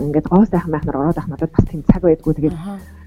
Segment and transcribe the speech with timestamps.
[0.00, 2.34] ингээд гоо сайхан байх нар ороод ах надад бас тийм цаг байдгүй.
[2.34, 2.56] Тэгээд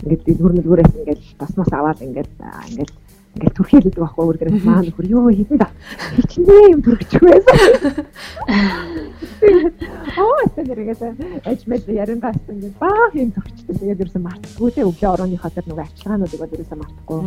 [0.04, 2.30] ингээд дэлгүр мэлгүүрээс ингээд тосмос аваад ингээд
[2.70, 2.92] ингээд
[3.34, 5.70] ингээд түрхийлдэг байхгүй өөр гэрээс маа нөхөр юу хийсэн да
[6.14, 7.58] хичнээн юм түрхчих байсан.
[10.22, 11.02] Оо тэрэгээс
[11.42, 16.40] ажмэд ярингаас ингээд баа юм түрхчихсэн тэгээд ерөөсөн мартахгүй те өглөө орооныхоо тэр нөгөө арчилгаануудыг
[16.40, 17.20] бол ерөөсөн мартахгүй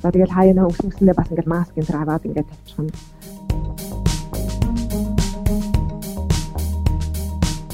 [0.00, 3.91] за тэгээд хаяа өсөн өсөндөө бас ингээд маск энэ аваад ингээд тавьчих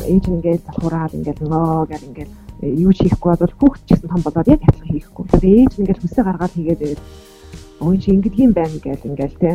[0.09, 2.31] ээж нь ингээд залхуураад ингээд нөө гэл ингээд
[2.83, 5.25] юу ч хийхгүй бол хүүхд ч гэсэн том болоод яг адилхан хийхгүй.
[5.31, 7.03] Тэгээд ээж нь ингээд хүсээ гаргаад хийгээд байгаад
[7.79, 9.51] өөний чи ингэдэг юм байна гэж ингээл те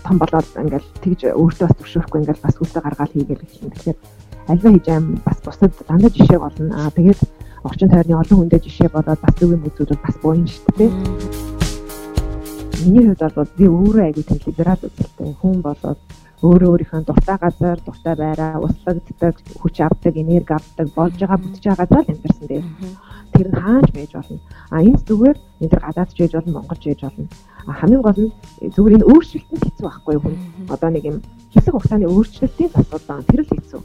[0.00, 3.70] том болоод ингээл тэгж өөртөө бас төвшөөрөхгүй ингээл бас хүсээ гаргаад хийгээл гэх юм.
[3.76, 3.98] Тэгэхээр
[4.48, 6.72] альва хийж аим бас бусад дандаа жишээ болно.
[6.72, 7.20] Аа тэгээд
[7.68, 10.90] орчин тойрны олон хүндээ жишээ болоод бас зөв юм үзүүлвэл бас буян шүү дээ.
[12.88, 16.00] Миний хувьд бол би өөрөө айгүй тийм либерал үзэлтэй хүн болоод
[16.38, 21.82] өөрөө өөрийнхөө дуртай газар, дуртай байраа, услагддаг, хүч авдаг, энерги авдаг, болж байгаа бүтэж байгаа
[21.82, 22.62] газар амьдарсан дээ.
[23.34, 24.38] Тэр нь хааж байж болно.
[24.70, 27.26] А энэ зүгээр энэ төр гадаад ч байж болно, Монголч байж болно.
[27.66, 28.32] А хамгийн гол нь
[28.70, 30.36] зүгээр энэ өөрчлөлт нь хэцүү байхгүй юу хүн.
[30.70, 31.18] Одоо нэг юм
[31.50, 33.26] хэсэг хугацааны өөрчлөлтийн асуудал байна.
[33.26, 33.80] Тэр л хэцүү.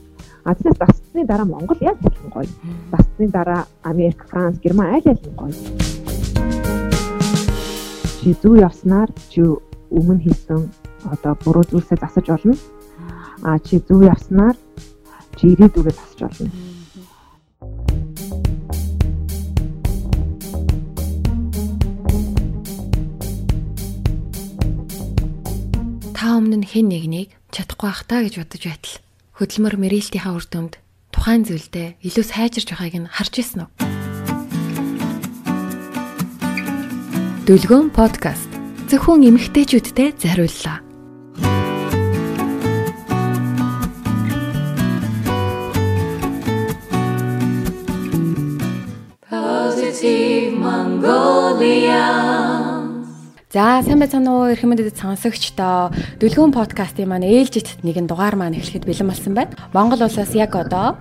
[0.45, 2.49] А тэгээс дасцны дараа Монгол яг хэлэн гоё.
[2.93, 5.57] Дасцны дараа Америк, Франц, Герман аль аль нь гоё.
[8.21, 9.41] Чи зүү явснаар чи
[9.89, 10.69] өмнө хийсэн
[11.09, 12.55] одоо буруу зүйлсээ засаж болно.
[13.43, 14.55] А чи зөв явснаар
[15.37, 16.51] чи ирээдүгээ засаж болно.
[26.15, 28.95] Та өмнө нь хэн нэгнийг чадахгүй бах та гэж бодож байтал
[29.35, 30.73] хөдөлмөр мэрэлтийнхаа үр дүнд
[31.11, 33.69] тухайн зүйлдээ илүү сайжирч байгааг нь харж ирсэн үү?
[37.43, 38.47] Дүлгөөн подкаст
[38.87, 40.92] зөвхөн эмэгтэйчүүдтэй зориуллаа.
[53.53, 58.83] За сайн байцгаана уу эрхэм мэдээд сонсогчдоо Дүлгөөн подкастын маань ээлжит нэгэн дугаар маань эхлэхэд
[58.89, 59.53] бэлэн болсон байна.
[59.77, 60.97] Монгол улсаас яг одоо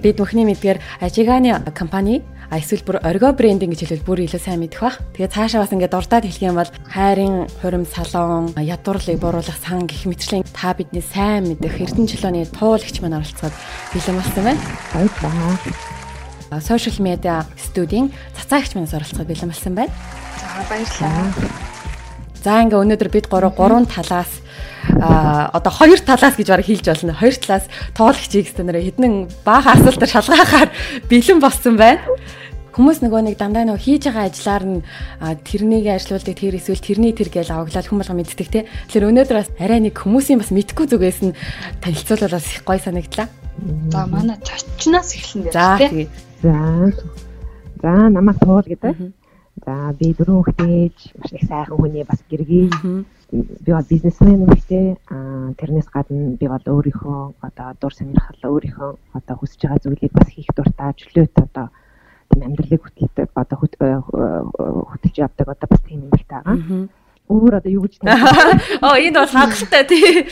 [0.00, 4.80] бид бүхний мэдгээр Ажиганы компани эсвэл бүр орго брендинг гэж хэлвэл бүр илүү сайн мэдэх
[4.80, 4.98] бах.
[5.12, 10.08] Тэгээ цаашаа бас ингээд дурдаад хэлэх юм бол хайрын хурим салон, ядуурлыг бууруулах сан гэх
[10.08, 13.54] мэтчлэн та бидний сайн мэдэх Эрдэнэ чөлөөний туулагч маань оролцоод
[13.92, 14.60] бэлэн болсон байна.
[14.96, 15.99] Баярлалаа.
[16.58, 19.94] Сошиал медиа студийн цацаагч манаас оролцоод бэлэн болсон байна.
[20.34, 21.30] За баярлалаа.
[22.42, 24.42] За ингээ өнөөдөр бид гурав гурван талаас
[24.98, 27.14] а одоо хоёр талаас гэж бараг хэлж болно.
[27.14, 30.68] Хоёр талаас туулагч хийгстэй нэрэ хэдэн баахан асуултаар шалгаахаар
[31.06, 32.02] бэлэн болсон байна.
[32.74, 34.78] Хүмүүс нөгөө нэг дандаа нөгөө хийж байгаа ажиллаар нь
[35.42, 38.64] тэрнийг ажилуулдаг тэр эсвэл тэрний тэр гэж аваглал хүмүүс мэддэг те.
[38.88, 41.36] Тэгэхээр өнөөдөр бас арай нэг хүмүүсийн бас мэдгүй зүгээс нь
[41.82, 43.28] танилцуулбал бас их гоё санагдлаа.
[43.90, 46.08] За манай зочноос эхлэн дээр тий.
[46.42, 46.92] За.
[47.82, 49.12] За намайг туул гэдэг.
[49.66, 52.70] За би дөрөв хүүхдээж маш их сайхан хүний бас гэргий.
[53.30, 54.96] Би бол бизнесмен эмэгтэй.
[55.12, 60.28] Аа тэрнээс гадна би бол өөрийнхөө одоо дур сонирхол өөрийнхөө одоо хүсэж байгаа зүйлийг бас
[60.32, 61.66] хийх дуртай чөлөөт одоо
[62.30, 64.00] тийм амьдралыг хөтэлдэг одоо э,
[64.90, 66.56] хөтөлж явдаг одоо бас тийм эмэгтэй байгаа.
[67.30, 68.02] Өөр одоо юу гэж
[68.84, 70.26] Оо энд бол хангалттай тий.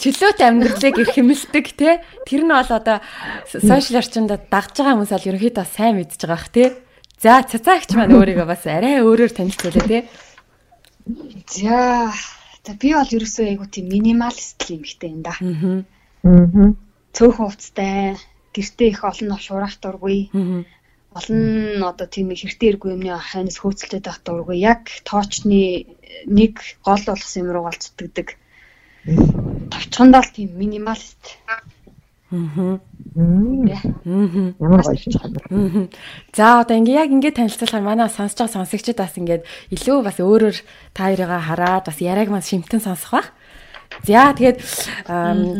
[0.00, 2.00] Чөлөөт амьдралыг их хэмэлдэг тий.
[2.24, 3.04] Тэр нь бол одоо
[3.44, 6.68] сошиал орчинд дагж байгаа хүмүүс бол ерөнхийдөө сайн мэдж байгаа бах тий.
[7.20, 10.02] За цацаагч маань өөрийгөө бас арай өөрөөр танилцуулъя тий.
[11.50, 12.08] За
[12.62, 15.34] за би бол ерөөсөө айгу тийм минималист юм ихтэй энэ да.
[15.40, 15.82] Аа.
[16.22, 16.72] Аа.
[17.16, 18.14] Цөөхөн хувцтай,
[18.54, 20.30] гэртээ их олон шуурах дургүй.
[20.30, 20.62] Аа.
[21.18, 24.62] Олон одоо тийм хэрэгтэй эргүй юмны хойноос хөөцөлдөд байх дургүй.
[24.62, 28.34] Яг тоочны нэг гол болгосон юм руу голцддаг.
[29.70, 31.38] Товчхондоо л тийм минималист.
[31.46, 31.62] Аа.
[32.28, 32.76] Ямар
[34.84, 35.88] гоё шиг байна.
[36.36, 40.60] За одоо ингээ яг ингээ танилцуулахаар манай сонсож байгаа сонсогчид бас ингээд илүү бас өөрөөр
[40.92, 43.32] та хоёроо хараад бас яриаг маань шимтэн сонсох бах.
[44.04, 44.60] За тэгээд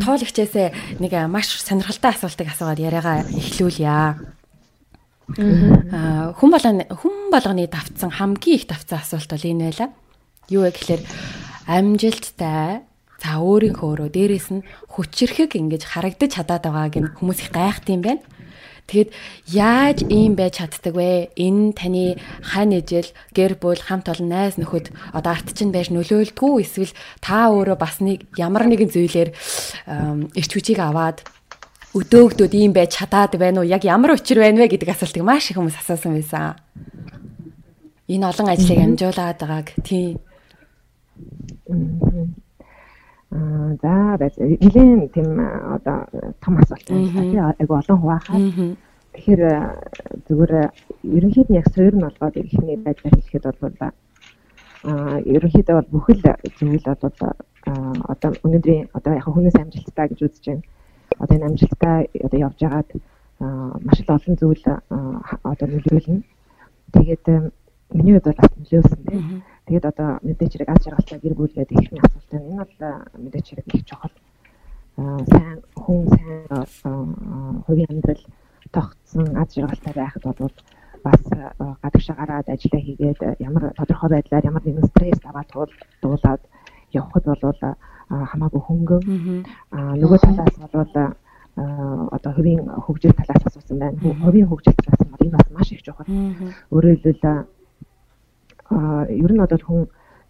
[0.04, 3.88] тоолагчээсээ нэг маш сонирхолтой асуултыг асуугаад яриагаа эхлүүлье.
[3.88, 4.20] Аа
[6.36, 9.88] хүн болгоны хүн болгоны давтсан хамгийн их давтсан асуулт бол энэ байла.
[10.48, 11.02] Юу вэ гэхээр
[11.68, 14.62] амжилттай За өөрийнхөө өөрөө дээрэс нь
[14.94, 18.22] хүчрэхэг ингэж харагдаж чадаад байгааг нь хүмүүс их гайхт юм байна.
[18.86, 19.10] Тэгэд
[19.52, 21.34] яаж ийм байж чаддаг вэ?
[21.34, 26.54] Энэ таны хань ижил, гэр бүл, хамт олон найз нөхөд одоо арт чинь байж нөлөөлдгүү
[26.62, 29.30] эсвэл та өөрөө бас нэг ямар нэгэн зүйлээр
[30.38, 31.26] эрч хүчийг аваад
[31.92, 33.68] өдөөгдөд ийм байж чадаад байна уу?
[33.68, 36.56] Яг ямар учир байна вэ гэдэг асуултыг маш их хүмүүс асуусан байсан.
[38.08, 40.16] Энэ олон ажлыг амжуулаад байгааг тийм
[43.30, 43.94] Аа за
[44.38, 45.28] нэгэн тийм
[45.76, 46.06] одоо
[46.40, 47.54] том асуулт байна.
[47.60, 48.38] Айгу олон хуваахаа.
[49.12, 49.42] Тэгэхээр
[50.28, 50.52] зүгээр
[51.16, 56.22] ерөнхийд нь яг суурь нь болгоод ихний байдлаар хэлэхэд бол аа ерөнхийдөө бол бүхэл
[56.58, 57.12] зүйл бол
[58.12, 60.62] одоо өнөөдрийн одоо яг хүнээс амжилттай гэж үзэж байна.
[61.18, 62.90] Одоо энэ амжилттай одоо явж байгаад
[63.84, 64.64] маш их олон зүйл
[65.50, 66.22] одоо нөлөөлнө.
[66.94, 67.24] Тэгээд
[67.92, 69.42] миний хувьд бол бас нөлөөлсөн тийм.
[69.68, 72.48] Тэгээд одоо мэдээч хэрэг аз жаргалтай гэр бүл гэдэг ихний асуулт байна.
[72.48, 72.80] Энэ бол
[73.20, 74.14] мэдээч хэрэг их чухал.
[74.96, 78.24] сайн хүн сайн хувийн амьдрал
[78.72, 80.52] тогтсон аз жаргалтай байхад бол
[81.04, 81.20] бас
[81.84, 85.48] гадагшаа гараад ажиллаа хийгээд ямар тодорхой байдлаар ямар нэгэн стресс аваад
[86.02, 86.42] дуулаад
[86.92, 87.60] явхад бол
[88.08, 89.02] хамаагүй хөнгөн
[90.00, 91.12] нөгөө талаас бол
[92.16, 93.98] одоо хувийн хөгжил талаас асуусан байна.
[94.00, 96.08] Хувийн хөгжил талаас нь энэ бас маш их чухал.
[96.72, 97.46] Өөрөөр хэлбэл
[98.70, 99.82] ер нь одоо хүн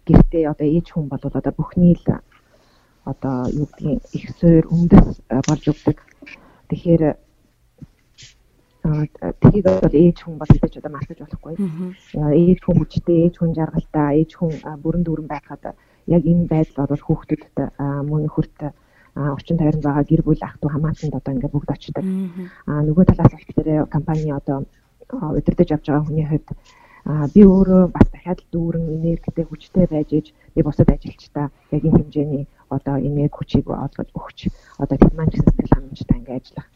[0.07, 2.07] гэртээ одоо ээж хүн бол одоо бүхний л
[3.05, 5.07] одоо юу гэдгийг их суур өндөс
[5.47, 5.97] болж өгдөг.
[6.69, 7.03] Тэгэхээр
[9.41, 11.55] тгийг бол ээж хүн бол мэдээж одоо мартаж болохгүй.
[12.15, 14.53] Ээж хүн хүчтэй, ээж хүн жаргалтай, ээж хүн
[14.83, 15.63] бүрэн дүүрэн байхад
[16.07, 17.43] яг энэ байдал бол хүүхдэд
[18.09, 18.59] мөн нөхөрт
[19.15, 22.05] орчин тойронд байгаа гэр бүл ах トゥ хамаатанд одоо ингээд бүгд очдог.
[22.69, 24.63] Аа нөгөө талаас болохоор компани одоо
[25.11, 26.47] удирдах явж байгаа хүний хувьд
[27.05, 32.45] би өөрөө бас дахиад дүүрэн энергитэй хүчтэй байж иж би бусад ажилчдаа яг энэ хэмжээний
[32.69, 34.39] одоо энерги хүчийг олгож өгч
[34.77, 36.67] одоо тэр маань гэсэн сэтгэл хангамжтай ингээд ажиллах.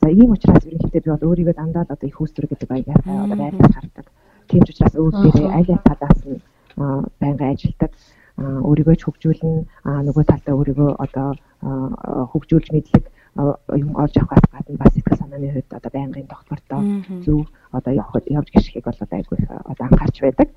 [0.00, 3.36] За ийм учраас ерөнхийдөө би бол өөрийгөө дандаа л одоо их үүсвэр гэдэг баягаар одоо
[3.36, 4.06] байрлал хардаг.
[4.48, 6.40] Тийм ч учраас өөр дээрээ аль аль талаас нь
[7.20, 7.92] байнга ажилдаг
[8.38, 9.52] өөрийгөө ч хөгжүүлнэ
[10.06, 11.28] нөгөө талдаа өөрийгөө одоо
[12.30, 13.04] хөгжүүлж мэдлэг
[13.82, 16.82] юм олж авахаас гадна бас сэтгэл санааны хувьд одоо байнгын тогтвортой
[17.26, 20.48] зөв одоо явах явж гიშхийг бол айгүй одоо анхаарч байдаг.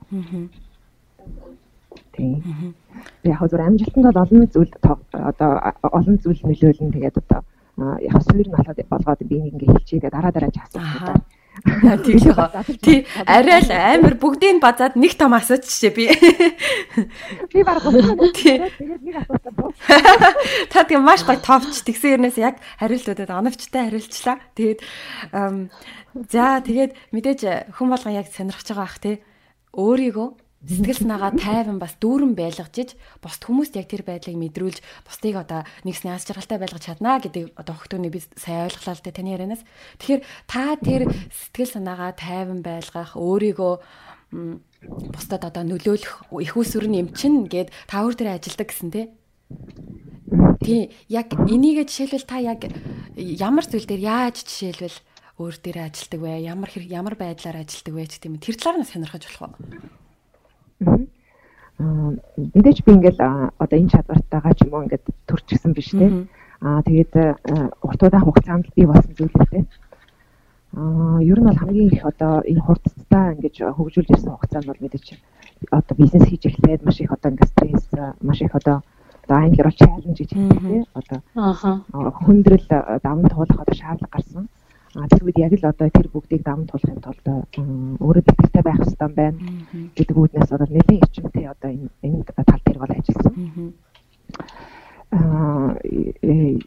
[2.11, 2.75] Тийм.
[3.23, 4.73] Яг зөв амжилтанд бол олон зүйл
[5.11, 5.51] одоо
[5.97, 7.41] олон зүйл нөлөөлнө тэгээд одоо
[8.01, 11.19] яг суур нь болоод болгоод би ингээ хэлчихээ дараа дараа ч асуух.
[11.51, 12.63] Тийм яа.
[12.81, 16.07] Тий арай л амар бүгдийг базаад нэг том асууч шээ би.
[17.51, 19.75] Би баг тэгээд нэг асуултаа боо.
[20.71, 24.39] Та тийм маш гоё товч тэгсэн юмнаас яг хариултуудад оновчтой хариулчлаа.
[24.55, 24.79] Тэгээд
[26.31, 27.41] за тэгээд мэдээж
[27.75, 29.19] хүн болгон яг сонирхож байгаа бах тий.
[29.75, 30.27] Өөрийгөө
[30.61, 34.77] сэтгэл санаагаа тайван бас дүүрэн байлгаж иж бусд хүмүүст яг тэр байдлыг мэдрүүлж
[35.09, 39.17] бусдыг одоо нэгсний аз жаргалтай байлгаж чаднаа гэдэг одоо хөгтөөний би сайн ойлголоо л дээ
[39.17, 39.65] таны ярианаас.
[39.97, 43.73] Тэгэхээр та тэр сэтгэл санаагаа тайван байлгах өөрийгөө
[45.09, 49.05] бусдад одоо нөлөөлөх их усүрний эмчин гэд та өөр дээр ажилдаг гэсэн тий.
[50.61, 52.69] Тий яг энийгээ жишээлбэл та яг
[53.17, 54.97] ямар зүйл дээр яаж жишээлбэл
[55.41, 56.45] өөр дээр ажилдаг вэ?
[56.45, 60.00] Ямар ямар байдлаар ажилдаг вэ гэх юм тэр талаар нь сонирхож болох уу?
[61.81, 63.21] Мэдээж би ингээл
[63.57, 66.27] одоо энэ чадвартайгаа ч юм уу ингээд төрчихсөн биш те.
[66.61, 67.13] Аа тэгээд
[67.81, 69.65] урт удаан хугацаанд би болсон зүйлтэй.
[70.77, 75.07] Аа ер нь бол хамгийн их одоо энэ хурдтай ингэж хөгжүүлж ирсэн хугацаанд бол мэдээж
[75.71, 77.89] одоо бизнес хийж эхлээд маш их одоо ингээд стресс
[78.21, 78.81] маш их одоо
[79.23, 81.19] одоо англиар бол чаленж гэж хэлдэг тийм одоо
[82.21, 82.65] хөндрөл
[83.03, 84.47] даван туулах одоо шаардлага гарсан.
[84.91, 87.23] Тэр үед яг л одоо тэр бүгдийг даван туулахын тулд
[88.03, 89.39] өөрөө битэртэй байх хэрэгтэй байна
[89.95, 93.35] гэдэг үүднээс бол нэлийн эрчимтэй одоо энэ тал дээр бол ажилласан.
[95.15, 95.79] Аа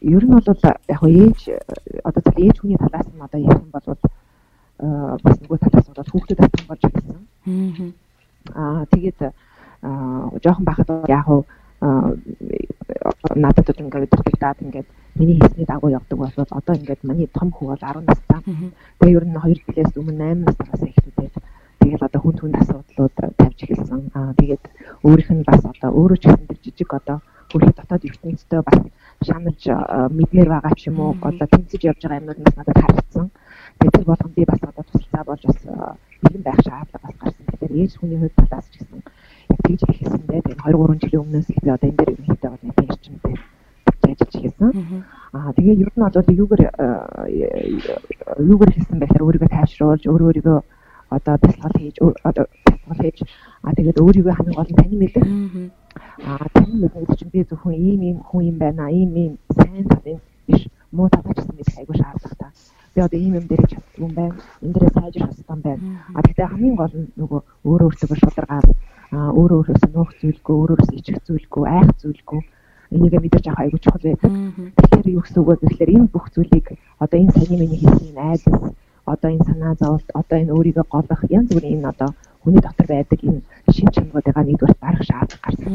[0.01, 1.39] ер нь бол яг ээж
[2.01, 3.87] одоо зөв ээж хүний талаас нь одоо ярих юм бол
[5.21, 7.93] бас нөгөө талаас бол хүүхдэд татсан болж ирсэн.
[8.57, 9.19] Аа тэгээд
[10.41, 11.29] жоохон бахад яг
[13.37, 17.67] надад бол ингээд өдөртөгдаад ингээд миний хийсний дагуу явдаг бол одоо ингээд миний том хүү
[17.67, 18.41] бол 10 настай.
[18.99, 21.35] Тэгээ ер нь 2 жилээс өмнө 8 наснаас эхлүүлээд
[21.79, 24.01] тэгэл одоо хүн түнд асуудлууд тавьж эхэлсэн.
[24.11, 24.63] Аа тэгээд
[25.07, 27.17] өөрийнх нь бас одоо өөрөө ч гэсэн жижиг одоо
[27.47, 28.79] хөрхи дотоод ертөнцтэй бас
[29.23, 29.61] шаналж
[30.19, 33.27] мэднэр байгаа ч юм уу одоо тэнцэж явж байгаа юмнууд нас надад харагдсан.
[33.79, 35.59] Тэгээд тэр болгон би бас одоо тусалцаа болж бас
[36.23, 37.45] бэлэн байх шаардлага бас гарсан.
[37.47, 38.99] Тэгэхээр ээж хүний хувьд талаас ч гэсэн
[39.63, 40.43] тэгж ихсэн дээ.
[40.43, 43.35] Тэгээд 2 3 жилийн өмнөөс би одоо энэ дээр ерөнхийдөө бол нэг эрчимтэй
[44.11, 44.69] ажиллаж хийсэн.
[45.33, 46.61] Аа тэгээд ер нь бол юугаар
[48.39, 50.59] юугаар хийсэн байхаар өөрийгөө тайвшруулж өөрөө өөрийгөө
[51.15, 51.95] одоо бясалгал хийж
[52.29, 53.19] одоо бясалгал хийж
[53.65, 55.25] аа тэгээд өөрийгөө хамгийн гол нь тань мэдэх.
[56.29, 58.89] Аа тань мэдэх чинь би зөвхөн ийм ийм хүн юм байна.
[58.89, 60.61] Ийм ийм сайн талын биш
[60.95, 62.51] муу талаа ч гэсэн мэдэх айгүй шаардлагатай.
[62.95, 64.35] Би одоо ийм юм дээр чаддаг юм байна.
[64.63, 65.83] Энэ дээрээ сайжрах хэрэгтэй байна.
[66.15, 68.69] А гэхдээ хамгийн гол нь нөгөө өөрөө өөртөө шударгаад
[69.15, 72.41] өөрөө өөрөөсөө нуух зүйлгүй, өөрөөсөө ичих зүйлгүй, айх зүйлгүй
[72.91, 74.31] энийгээ мэдэрч авах айгүй чухал байдаг.
[74.77, 76.67] Тэгэхээр юу гэсэн үг вэ гэхээр энэ бүх зүйлийг
[77.03, 78.45] одоо энэ саяны миний хэлсэн айлс
[79.05, 82.09] одоо энэ санаа зовлт одоо энэ өөрийгөө голох янз бүрийн энэ одоо
[82.41, 83.41] хүний дотор байдаг энэ
[83.73, 85.71] шин чанаруудыгаа нэгдүгээр дарах шаардлага гарсан.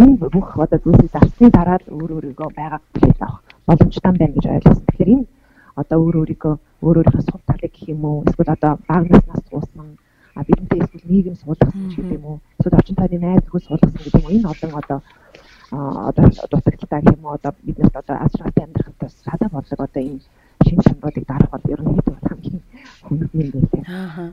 [0.00, 4.46] Энэ бүх одоо зүйлсийг зарсны дараа л өөр өөрийгөө байгаа хэлж авах боломжтой байна гэж
[4.48, 4.84] ойлгосон.
[4.88, 5.26] Тэгэхээр энэ
[5.80, 9.88] одоо өөр өөрийгөө өөр өөрийнхөө сул талыг гэх юм уу эсвэл одоо баг наснаас суусан
[10.38, 14.02] а бидэнтэй эсвэл нийгэм суулгасан ч гэдэг юм уу эсвэл орчин тойрны найз нөхөд суулгасан
[14.02, 14.98] гэдэг юм уу энэ олон одоо
[15.70, 20.20] одоо дутагдaltaа гэх юм уу одоо биднээс одоо аз жаргалтай амьдрахад садаа бодлого одоо энэ
[20.64, 22.62] шин чанаруудыг дарах бол ерөнхийдөө хамгийн
[23.04, 23.84] хүндэн юм байлээ.
[23.88, 24.32] Аа.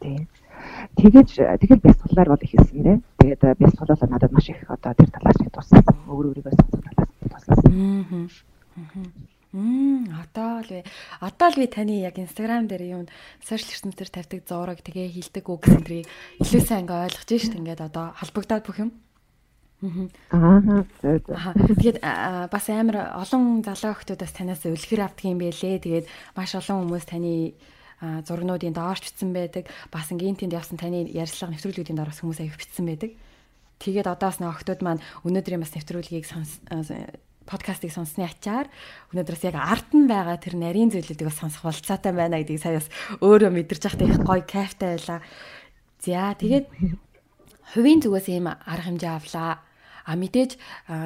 [0.00, 0.28] Тийм.
[0.96, 1.28] Тэгэж
[1.60, 2.98] тэгэл бясалгалаар бол их хэлсэн дээ.
[3.18, 5.82] Тэгээд бясалгал бол надад маш их одоо тэр талаас их туссан.
[6.06, 8.30] Өөр өөрийгөө сонсох талаас тусласан.
[8.78, 9.30] Аа.
[9.52, 10.86] Мм одоо л вэ.
[11.18, 13.02] Одоо л би таны яг Instagram дээр юм
[13.42, 16.06] сошиал ертөнцийн тавьдаг зураг тэгээ хилдэг үг гэсэн тэрийг
[16.38, 18.94] илүү сайн ингээ ойлгож шít ингээд одоо холбогдоод бүх юм.
[18.94, 19.09] Аа.
[21.80, 21.98] Тэгээд
[22.52, 25.80] бас амар олон залуу хүмүүсээс танаас үлгэр юм байлээ.
[25.80, 26.06] Тэгээд
[26.36, 27.56] маш олон хүмүүс таны
[28.00, 29.64] зургнуудын доорч битсэн байдаг.
[29.88, 33.16] Бас ингийн тэнд явсан таны ярилцлага нэвтрүүлгүүдийн доор бас хүмүүс аяг битсэн байдаг.
[33.80, 36.28] Тэгээд одоос нөө охтууд маань өнөөдрийн бас нэвтрүүлгийг
[37.48, 38.68] подкастыг сонссны ачаар
[39.10, 42.88] өнөөдрөөс яг арт нь байгаа тэр нарийн зүйлүүдийг бас сонсох болцоотой байна гэдгийг сая бас
[43.24, 45.20] өөрөө мэдэрч байхдаа их гоё кайфтай байлаа.
[45.98, 46.66] За тэгээд
[47.74, 49.64] хувийн зүгээс ийм арга хэмжээ авлаа.
[50.10, 50.58] А мэдээж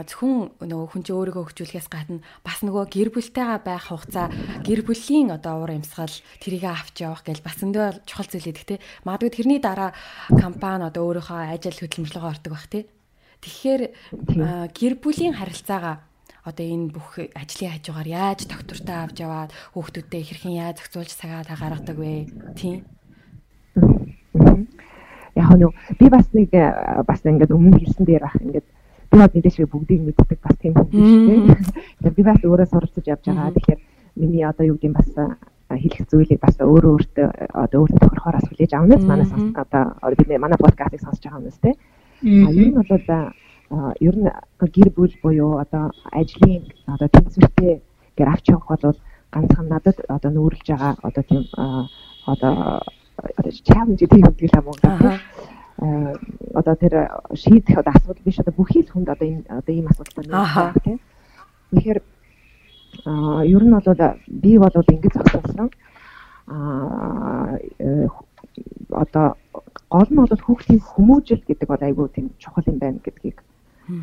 [0.08, 4.32] зөвхөн нөгөө хүн чинь өөрийгөө хөгжүүлэхээс гадна бас нөгөө гэр бүлтэйгээ байх хугацаа
[4.64, 8.80] гэр бүлийн одоо уур амьсгал тэрийг авч явах гэж бас өндөө чухал зүйл гэдэг те.
[9.04, 9.92] Магадгүй тэрний дараа
[10.32, 12.88] компани одоо өөрийнхөө ажил хөдөлмөрлөгөө ортог бах те.
[13.44, 13.82] Тэгэхээр
[14.73, 16.00] гэр бүлийн харилцаагаа
[16.49, 21.56] одоо энэ бүх ажлын хажуугаар яаж доктортой авч яваад хүүхдүүдтэй хэрхэн яаж зохицуулж цагаа та
[21.56, 22.28] гаргадаг вэ?
[22.56, 22.84] Тийм.
[25.37, 25.64] Яг нь
[26.00, 26.52] би бас нэг
[27.08, 28.66] бас ингээд өмнө хэлсэн дээр ах ингээд
[29.14, 31.54] би бол мэдээж бүгдийг мэддэг бас тийм хүн дээ.
[32.02, 33.54] Тэгэхээр би бас өөрөө суралцж явж байгаа.
[33.54, 33.80] Тэгэхээр
[34.18, 35.11] миний одоо юу гэдэг нь бас
[35.71, 39.83] хэлэх зүйлийг бас өөрөө өөртөө одоо өөртөө тохирохоор бас хүлээж авнаас манаас одоо
[40.18, 41.71] бид манай подкастыг сонсож байгаа хүмүүс те.
[42.25, 42.90] А ер нь бол
[44.00, 44.30] ер нь
[44.75, 47.83] гэр бүл буюу одоо ажлын одоо тэнцвэртэй
[48.18, 48.99] гэр авч явах бол
[49.30, 51.44] ганцхан надад одоо нүүрлж байгаа одоо тийм
[52.26, 52.83] одоо
[53.66, 54.78] чаленж гэдэг юм шиг л юм уу
[55.78, 60.14] одоо тэр шийдэх одоо асуудал биш одоо бүхий л хүнд одоо энэ одоо ийм асуудал
[60.16, 61.00] байна тийм.
[61.73, 62.00] Тэгэхээр
[63.07, 65.71] аа ер нь бол би бол ингэж зогсоосон.
[66.47, 68.07] Аа э,
[68.90, 69.37] одоо
[69.90, 73.43] гол нь бол хүүхдийн хүмүүжил гэдэг бол айгүй тийм чухал юм байна гэдгийг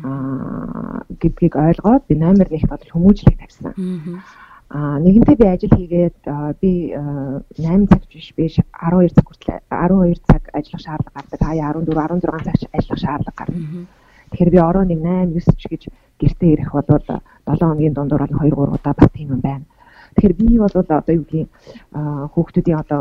[0.04, 3.72] аа гэдгийг ойлгоод би номер нэгт бол хүмүүжлийг тавьсан.
[4.72, 6.18] Аа нэгэнтээ би ажил хийгээд
[6.60, 11.40] би 8 цаг биш биш 12 цаг хүртэл 12 цаг ажиллах шаардлага гардаг.
[11.44, 13.60] Хаяа 14 16 цаг ажиллах шаардлага гарна.
[14.32, 15.82] Тэгэхээр би ороо нэг 8 9 ч гэж
[16.20, 17.20] гэртээ ирэх бол 7
[17.60, 19.64] хоногийн дундуур бол 2 3 удаа бас тийм юм байна.
[20.16, 21.48] Тэгэхээр би бол одоо юу гэх
[22.32, 23.00] хүүхдүүдийн одоо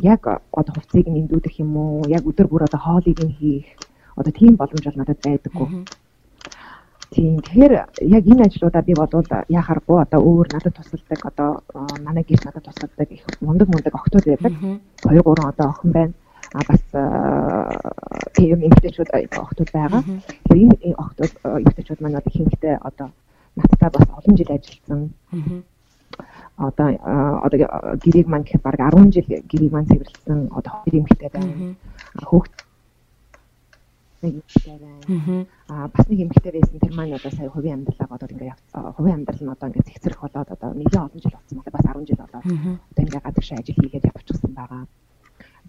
[0.00, 2.08] яг одоо хувцсыг нэмдүүлэх юм уу?
[2.08, 3.68] Яг өдөр бүр одоо хоолыг нь хийх
[4.16, 5.68] одоо тийм боломж бол надад байдаггүй.
[7.12, 7.40] Тийм.
[7.44, 7.72] Тэгэхээр
[8.08, 11.60] яг энэ ажлуудаа би бодвол яхааргүй одоо өөр надад тусалдаг одоо
[12.00, 14.52] манай гэр надад тусалдаг их мундаг мундаг охтууд байдаг.
[15.04, 16.12] 2 3 одоо охин байна.
[16.52, 16.80] А бас
[18.32, 20.02] тийм эмэгтэйчүүд охтууд байгаа.
[20.48, 23.08] Тэгэхээр энэ охтууд эмэгтэйчүүд маань одоо ихэнхдээ одоо
[23.56, 25.00] надтай бас олон жил ажилласан.
[26.56, 26.88] Одоо
[27.44, 27.58] одоо
[28.00, 31.76] гэрийг маань гэхэд баг 10 жил гэрийг маань цэвэрлсэн одоо хоёр эмэгтэй байна.
[32.24, 32.52] Хүүхд
[34.22, 35.46] нэг эмэгтэй байна.
[35.68, 38.54] Аа бас нэг эмэгтэй байсан тэр маань одоо сая хувийн амьдралаа бодоод ингээ
[38.96, 41.74] хувийн амьдрал нь одоо ингээ цэгцэрэх болоод одоо нэлээд олон жил болсон байна.
[41.76, 44.82] Бас 10 жил болоод одоо ингээ гадагшаа ажил хийгээд явчихсан байгаа.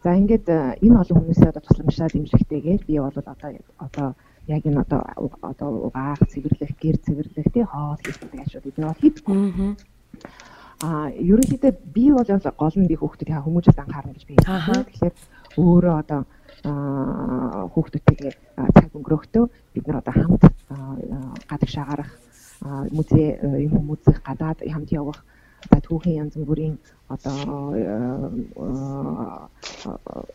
[0.04, 0.48] За ингээд
[0.86, 3.36] энэ олон хүмүүсээ одоо тусламжлаад дэмжихтэйгээр би бол одоо
[3.80, 4.08] одоо
[4.48, 5.02] яг энэ одоо
[5.42, 9.38] одоо угаах, цэвэрлэх, гэр цэвэрлэх, тий хоол хийх ажлуудыг би бол хийдэггүй.
[10.84, 14.84] Аа ерөнхийдөө би бол гол нь би хүүхдүүдийн хүмүүжил анхаарна гэж би хэлсэн.
[14.84, 15.16] Тэгэхээр
[15.64, 16.22] өөрөө одоо
[16.64, 18.34] хүүхдүүдтэйгээ
[18.76, 20.44] цаг өнгөрөхдөө бид нар одоо хамт
[21.52, 22.12] гадагшаа гарах
[22.92, 25.20] музей юм хүмүүзэх гадаад хамт явах
[25.72, 26.78] за түүхийн янз бүрийн
[27.08, 27.36] одоо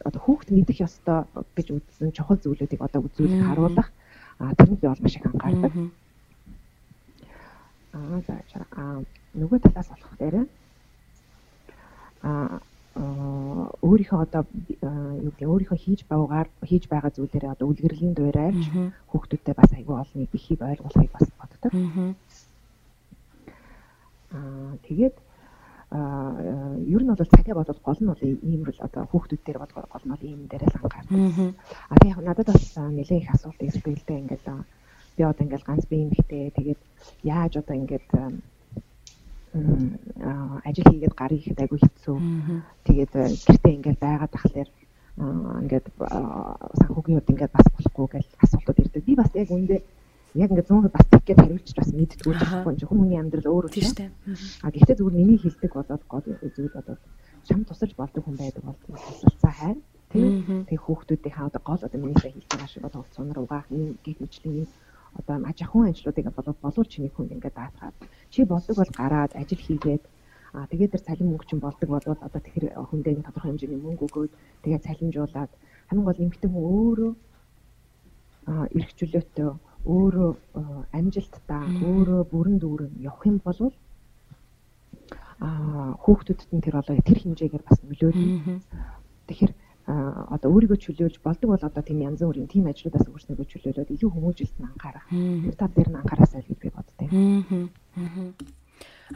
[0.05, 1.25] одоо хүүхд мэдэх ёстой
[1.57, 3.89] гэж үзсэн чухал зүйлүүдийг одоо үзүүлэх харуулах
[4.39, 5.73] тэрнд би бол маш их анхаардаг.
[7.93, 8.35] Аа за
[9.35, 10.47] нөгөө талаас болох дээрээ.
[12.23, 12.61] Аа
[12.99, 14.43] өөрийнхөө одоо
[15.23, 18.61] юу гэх өөрийнхөө хийж байгаагаар хийж байгаа зүйлээрээ одоо үлгэрлийн дуурайж
[19.11, 21.73] хүүхдүүдтэй бас айгүй олон бихийг ойлгуулахыг бас боддог.
[24.35, 25.17] Аа тэгээд
[25.95, 26.35] аа
[26.95, 30.13] ер нь бол цагаа бодвол гол нь бол иймэрл одоо хүүхдүүд дээр бол гол нь
[30.13, 31.55] бол ийм дээрээс анхаардаг.
[31.89, 34.47] А тэг яг надад бас нэлээд их асуулт ирсгэлтэй ингээд
[35.17, 36.51] би одоо ингээд ганц би юм ихтэй.
[36.51, 36.81] Тэгээд
[37.23, 38.11] яаж одоо ингээд
[39.55, 42.17] ажил хийгээд гарыг ихэд айгүй хэцүү.
[42.85, 44.71] Тэгээд э, гэртээ ингээд байгаад тахлаар
[45.65, 45.87] ингээд
[46.79, 49.05] санхүүгийн хувьд ингээд бас болохгүй гэж асуултууд ирдэг.
[49.05, 49.77] Би бас яг үндэ
[50.37, 52.89] яг ингээд 100% бас тэг гэж хариулж бас мэддэггүй байхгүй юм.
[52.89, 54.11] Хүмүүний амьдрал өөр тийм шүү дээ.
[54.63, 57.01] А гэхдээ зүгээр миний хэлдэг болоод гол зүйл болоод
[57.49, 59.79] чам тусаж болдог хүн байдаг бол тусалцаа хайр
[60.13, 64.21] тийм тэг хүүхдүүдийн хаа одоо гол одоо миний хэлсэн ашиг бол цунар угаах юм гих
[64.21, 64.69] мэтлэгийн
[65.19, 67.95] одоо аж ахуйн ажлуудыг болоод болов чиний хүн ингээд даатгаад
[68.33, 70.05] чи болдог бол гараад ажил хийгээд
[70.53, 74.05] А тэгээд тэр цалин мөнгө чинь болдог болвол одоо тэгэхээр хүндээ нэг тодорхой хэмжээний мөнгө
[74.09, 74.33] өгөөд
[74.65, 75.51] тэгээд цалинжуулаад
[75.93, 77.13] хамгийн гол эмэгтэй хүн өөрөө
[78.49, 79.49] а эрх чөлөөтэй
[79.85, 80.31] өөрөө
[80.97, 83.61] амжилттай өөрөө бүрэн дүүрэн явах юм бол
[85.45, 85.49] а
[86.03, 88.59] хүүхдүүдэд нь тэр одоо тэр хэмжээгээр бас нөлөөлнө.
[89.29, 89.53] Тэгэхээр
[89.89, 94.57] одоо өөрийгөө чөлөөлж болдог бол одоо тийм янз бүрийн тийм ажлуудаас өөрснийгөө чөлөөлөөд илүү хүмүүжилт
[94.61, 95.07] нь анхаарах.
[95.09, 97.09] Тэр тал дээр нь анхаараасай гэж би боддог.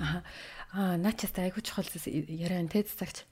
[0.01, 0.25] Аа.
[0.73, 3.29] Аа, наачаас айгүй чухал яриа энэ тэд цагч.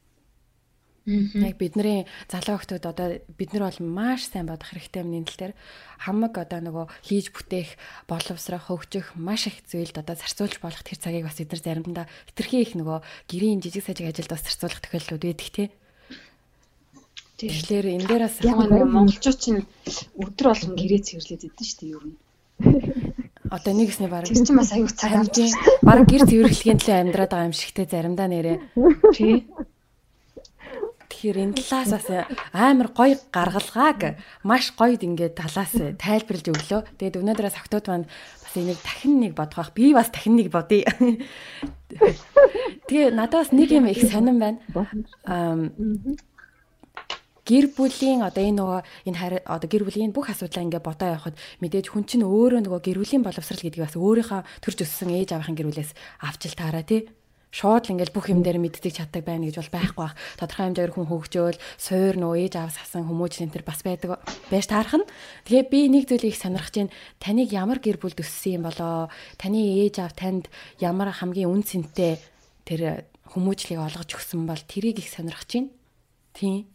[1.09, 5.41] Яг бидний залуу хүмүүс одоо бид нар бол маш сайн бодох хэрэгтэй юм энэ тал
[5.41, 5.55] дээр
[5.97, 11.25] хамаг одоо нөгөө хийж бүтээх боловсрох хөгжих маш их зүйлд одоо зарцуулж болох тэр цагийг
[11.25, 13.01] бас бид нар заримдаа хитрхи их нөгөө
[13.33, 15.69] гэрийн жижиг сажиг ажилд бас зарцуулах тохиолдлууд байдаг тий.
[17.41, 19.65] Тэгэхээр энэ дээр бас яг монголчууд чинь
[20.21, 22.13] өдөр болгон гэрээ цэвэрлээд идэв шүү дээ юу юм.
[23.49, 24.29] Одоо нэгсний баг.
[24.29, 25.57] Тэр чинь бас аюу цаг авч.
[25.81, 28.57] Бараг гэр цэвэрлэхийн төлөө амьдраад байгаа юм шигтэй заримдаа нэрээ.
[29.17, 29.49] Тий.
[31.09, 32.09] Тэгэхээр энэ талаас бас
[32.53, 36.81] амар гоё гаргалгааг маш гоёд ингээд талаас тайлбарлаж өглөө.
[37.01, 38.07] Тэгээд өнөөдрөөс октод манд
[38.45, 39.73] бас энийг дахин нэг бодох.
[39.73, 40.85] Би бас дахин нэг бодъё.
[42.87, 44.61] Тэгээ надаас нэг юм их сонирн байна.
[47.51, 48.81] Гэр бүлийн одоо энэ нөгөө
[49.11, 53.03] энэ одоо гэр бүлийн бүх асуудлаа ингээ бодоо явахад мэдээж хүн чинь өөрөө нөгөө гэр
[53.03, 55.91] бүлийн боловсрал гэдгийг бас өөрийнхөө төрж өссөн ээж аавын гэр бүлээс
[56.23, 57.11] авч л таараа тий
[57.51, 60.15] шууд ингээл бүх юм дээр мэддэг чаддаг байна гэж бол байхгүй бах.
[60.39, 65.03] Тодорхой хэмжээгээр хүн хөгжөөл, суур нөө ээж аавс хасан хүмүүжлийн төр бас байдаг байж таарах
[65.03, 65.11] нь.
[65.51, 66.95] Тэгээ би нэг зүйлийг сонирхож байна.
[67.19, 69.11] Таныг ямар гэр бүлд өссөн юм болоо?
[69.35, 70.47] Таны ээж аав танд
[70.79, 72.23] ямар хамгийн үн цэнтэй
[72.63, 73.03] тэр
[73.35, 75.75] хүмүүжлийг олгож өгсөн бол тэрийг их сонирхож байна.
[76.39, 76.71] Тийм.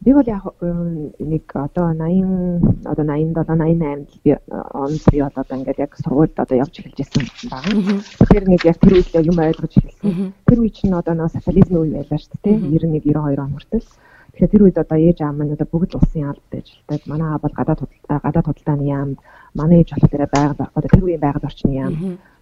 [0.00, 4.32] Би бол яг нэг одоо 80 одоо 87 88 би
[4.72, 7.68] онд би одоо ингээд яг сургуульд одоо явж эхэлж байсан баг.
[8.16, 10.32] Тэгэхээр нэг яг тэр үед юм ойлгож эхэлсэн.
[10.48, 12.56] Тэр үе чинь одоо нөө социализмын үе байлаа шүү дээ.
[12.80, 13.84] 91 92 он хүртэл.
[14.32, 17.00] Тэгэхээр тэр үед одоо ээж аав маань одоо бүгд улсын албад ажилладаг.
[17.04, 19.18] Манай аав бол гадаад гадаад худалдааны яамд,
[19.52, 21.94] манай ээж болохоор тэр байгаль одоо тэр үеийн байгаль орчны яам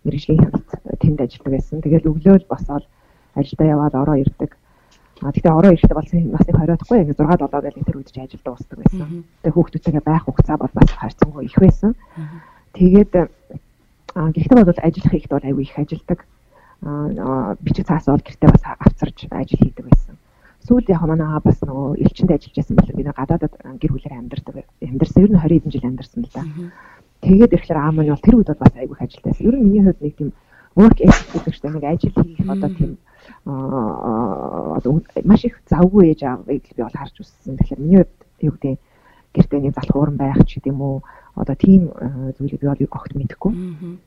[0.06, 0.70] мэрэгжлийн хяналт
[1.02, 1.82] тэнд ажилладаг байсан.
[1.82, 2.84] Тэгээд өглөө л босоод
[3.34, 4.54] ажилдаа яваад ороо ирдэг
[5.18, 8.44] А тэгтээ ороо ирэхдээ болсон насны 20-ахгүй яг 6 7 гэж тэр үед чи ажилд
[8.46, 9.26] дуусдаг байсан.
[9.42, 11.98] Тэгээ хүүхдүүдтэйгээ байх хугацаа бол бас харьцангуй их байсан.
[12.78, 13.12] Тэгээд
[14.14, 16.22] гэхдээ бол ажиллах ихд бол аягүй их ажилдаг.
[17.66, 20.14] Бичиг цаас бол гэртээ бас авцарч ажил хийдэг байсан.
[20.62, 24.54] Сүүлд яг манай аа бас нөгөө элчинд ажиллаж байсан бол би гадаадад гэр бүлээр амьдардаг
[24.78, 25.22] амьдарсан.
[25.26, 26.44] Ер нь 20 хэдэн жил амьдарсан л да.
[27.26, 29.46] Тэгээд ирэхээр аа маань бол тэр үед бол бас аягүй их ажилтай байсан.
[29.50, 30.30] Ер нь миний хувьд нэг тийм
[30.78, 32.90] work ethic гэдэг чинь нэг ажил хийх одоо тийм
[35.24, 37.56] маш их завгүй ээж аавыг би бол харж үзсэн.
[37.56, 38.78] Тэгэхээр миний хувьд юу гэдэг
[39.34, 40.96] гэртээ нэг залхууран байх ч гэдэм үү
[41.38, 41.92] одоо тийм
[42.36, 43.52] зүйлийг би бол огт мэдэхгүй.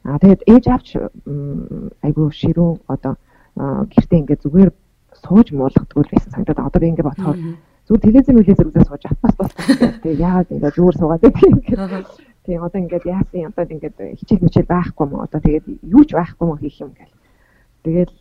[0.05, 0.87] Аа тэгээд ээж аавч
[2.01, 3.13] айгүй ширүүн одоо
[3.55, 4.71] гэртээ ингээд зүгээр
[5.23, 7.37] сууж муулгадаг байсан санагдаад одоо би ингээд бодохоор
[7.85, 9.51] зүгээр телевизэн үлээ зэрэгдээ сууж атмас бас
[10.03, 12.07] тэгээд яагаад ингээд зүгээр суугаад байдаг юм ингээд
[12.45, 16.45] тийм одоо ингээд яасан одоо ингээд хичээл мичээл байхгүй мó одоо тэгээд юу ч байхгүй
[16.47, 17.13] мó хийх юм гэл
[17.81, 18.13] Тэгэл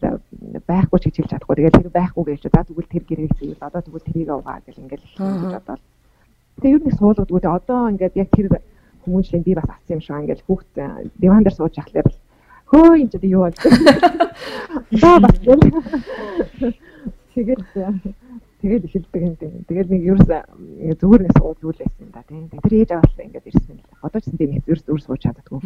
[0.64, 1.56] байхгүй ч гэж хэлж чадахгүй.
[1.60, 5.04] Тэгэл тэр байхгүй гэж за тэгвэл тэр гэрээг зэвэл одоо тэгвэл тэрийг угаа гэл ингээл
[5.20, 5.82] хэлж бодоод.
[6.64, 7.40] Тэгээ юу нэг суулгадгүй.
[7.44, 8.46] Тэгээ одоо ингээд яг тэр
[9.04, 10.72] хүмүүжлийн би бас авсан юм шиг ингээл хүүхд
[11.20, 12.08] диван дээр сууж ахлаар
[12.72, 13.58] хөө энэ ч юу болж.
[15.02, 15.60] За бас гэл.
[17.34, 17.60] Тэгээд
[18.64, 19.52] тэгэл эхэлдэг юм тийм.
[19.68, 20.28] Тэгэл нэг ерөөс
[21.00, 22.48] зүгээр нэг сууж үйл байсан да тийм.
[22.48, 23.84] Тэр ээж аваалаа ингээд ирсэн л.
[24.00, 25.60] Одоо ч тийм ерөөс өөр сууж чаддаггүй.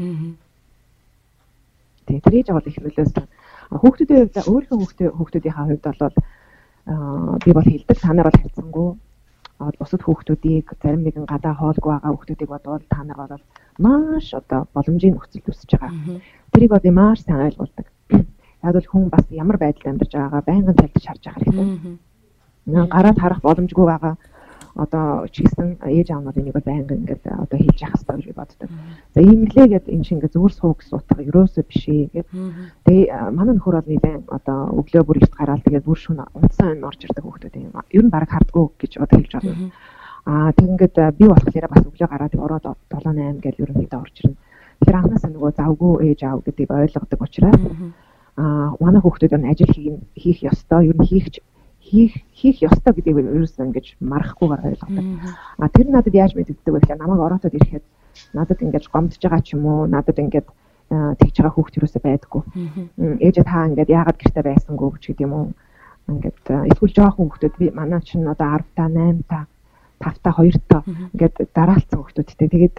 [2.06, 3.26] Тийм тэр ээж аваад их нөлөөсөн
[3.70, 6.16] Хүүхдүүдийн хувьд өөрийнхөө хүүхдээ хүүхдүүдийнхээ хувьд бол
[7.44, 8.88] би бол хэлдэг та нар бол хэлцэнгүй
[9.78, 13.44] бусад хүүхдүүдийг зарим нэгэн гадаа хоолгүй байгаа хүүхдүүдийг бодвол та нар бол
[13.78, 16.20] маш одоо боломжийн нөхцөлд өсөж байгаа.
[16.52, 17.86] Тэрийг бол маш сайн ойлгуулдаг.
[18.64, 21.68] Яг л хүн бас ямар байдалд амьдарч байгаагаа байнгын тайлж харж байгаа хэрэгтэй.
[22.94, 24.14] Гараад харах боломжгүй байгаа
[24.74, 28.70] одоо ч гэсэн ээж аав нарын нэг байнга ингээд одоо хийж явах хэрэгтэй гэж боддог.
[29.14, 32.28] За иймлээ гэд энэ шиг ингээд зүгээр сууг гэсэн утга ерөөсөө биш ээ гэд.
[32.82, 37.00] Тэгээ манай нөхөр бол нэлээд одоо өглөө бүр ихт гараал тэгээд бүр шөнө унтсан орж
[37.06, 37.74] ирдэг хүмүүс юм.
[37.94, 39.70] Ер нь баг хардггүй гэж одоо хэлж байна.
[40.26, 44.36] Аа тэг ингээд би болохоор бас өглөө гараад ороод 7 8 гэж ерөнхийдөө орж ирнэ.
[44.80, 47.62] Тэгэхээр анхнаасаа нөгөө завгүй ээж аав гэдгийг ойлгодог учраас
[48.42, 49.72] аа манай хүүхдүүд нь ажил
[50.18, 51.26] хийх ёстой, ер нь хийх
[51.84, 55.06] хийх хийх ёстой гэдгийг ерөөсөө ингэж марахгүйгээр ойлгодог.
[55.60, 57.84] А тэр надад яаж мэддэгдэг вэ гэхээр намайг ороотод ирэхэд
[58.32, 60.46] надад ингэж гомдж байгаа ч юм уу надад ингэж
[60.90, 62.42] тэгж байгаа хүүхд юусоо байдаггүй.
[63.24, 65.46] Ээжээ та ингээд яагаад гэртээ байсангүй гэж гэдэг юм уу.
[66.08, 69.40] Ингээд эсвэл жоохон хүүхдүүд би манай чинь одоо 10 та 8 та
[70.00, 70.78] 5 та 2 та
[71.12, 72.48] ингээд дараалцсан хүүхдүүдтэй.
[72.48, 72.76] Тэгээд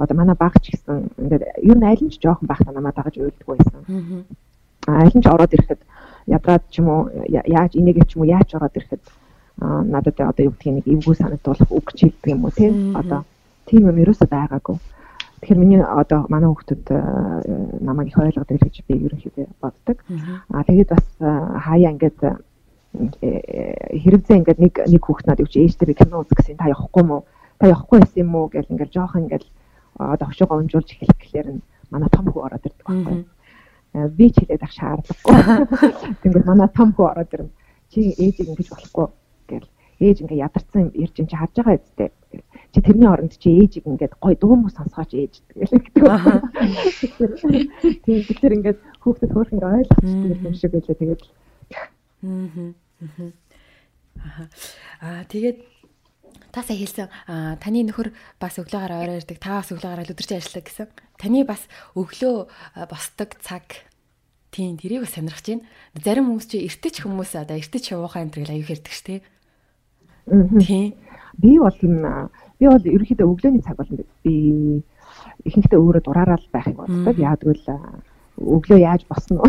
[0.00, 3.16] одоо манай баг ч гэсэн ингээд ер нь аль нь ч жоохон багтаа намайг дагаж
[3.20, 3.80] уйлдаг байсан.
[4.88, 5.80] Аль нь ч ороод ирэхэд
[6.26, 9.04] ядраад ч юм уу яаж энийг ч юм уу яаж ороод ирэхэд
[9.58, 13.24] надад одоо юу гэдгийг нэг эвгүй санагдуулах үг ч хэлдэг юм уу тийм одоо
[13.66, 14.76] тийм юм ерөөсөө байгаагүй.
[15.42, 16.86] Тэгэхээр миний одоо манай хүүхдүүд
[17.82, 19.98] намайг их ойлгодог гэж би ерөнхийдөө боддог.
[20.50, 22.20] Аа тэгээд бас хаяа ингээд
[22.92, 27.24] хэрэгцээ ингээд нэг нэг хүүхд надад юу ээж дээр кино үзэх гэсэн та явахгүй мó
[27.58, 29.44] та явахгүй байсан юм уу гэл ингээд жоох ингээд
[29.96, 33.24] одоо хошоо гомжуулж эхлэх гэхлээр нь манай том хүү ороод ирдэг байхгүй.
[33.92, 36.16] Би ч хэлээд ах шаардлагагүй.
[36.24, 37.52] Тэгвэл манай том хүү ороод ирнэ.
[37.92, 39.06] Чи ээжийг ингэж болохгүй
[39.48, 39.68] гэл
[40.00, 42.10] ээж ингээ ядарсан ирж ин чи харж байгаа үстэй.
[42.72, 45.84] Чи тэрний оронд чи ээжийг ингээд гой муу сонсгооч ээж гэдэг.
[48.04, 51.22] Тийм тэгэхээр ингээд хүүхдэд хөөрхөн ойлгочихсон юм шиг байлаа тэгээд.
[52.24, 53.28] Аа.
[55.04, 55.58] Аа тэгээд
[56.52, 57.08] та сая хэлсэн
[57.58, 60.88] таны нөхөр бас өглөөгөр орой ирдэг та бас өглөөгөр өдөрч ажилладаг гэсэн.
[61.16, 61.64] Таны бас
[61.96, 62.46] өглөө
[62.92, 63.88] босдог цаг
[64.52, 65.64] тийм тэрийг бас сонирхож байна.
[65.96, 69.24] Зарим хүмүүс чи эртэж хүмүүс одоо эртэж явахаа энэ аюу хэрдэг штэ.
[70.28, 70.92] Тийм.
[71.40, 72.04] Би бол тийм
[72.60, 74.84] би бол ерөнхийдөө өглөөний цаг болно би
[75.48, 77.16] ихэнхдээ өөрөө дураараа л байхыг боддог.
[77.16, 77.64] Яагтвэл
[78.36, 79.40] өглөө яаж босно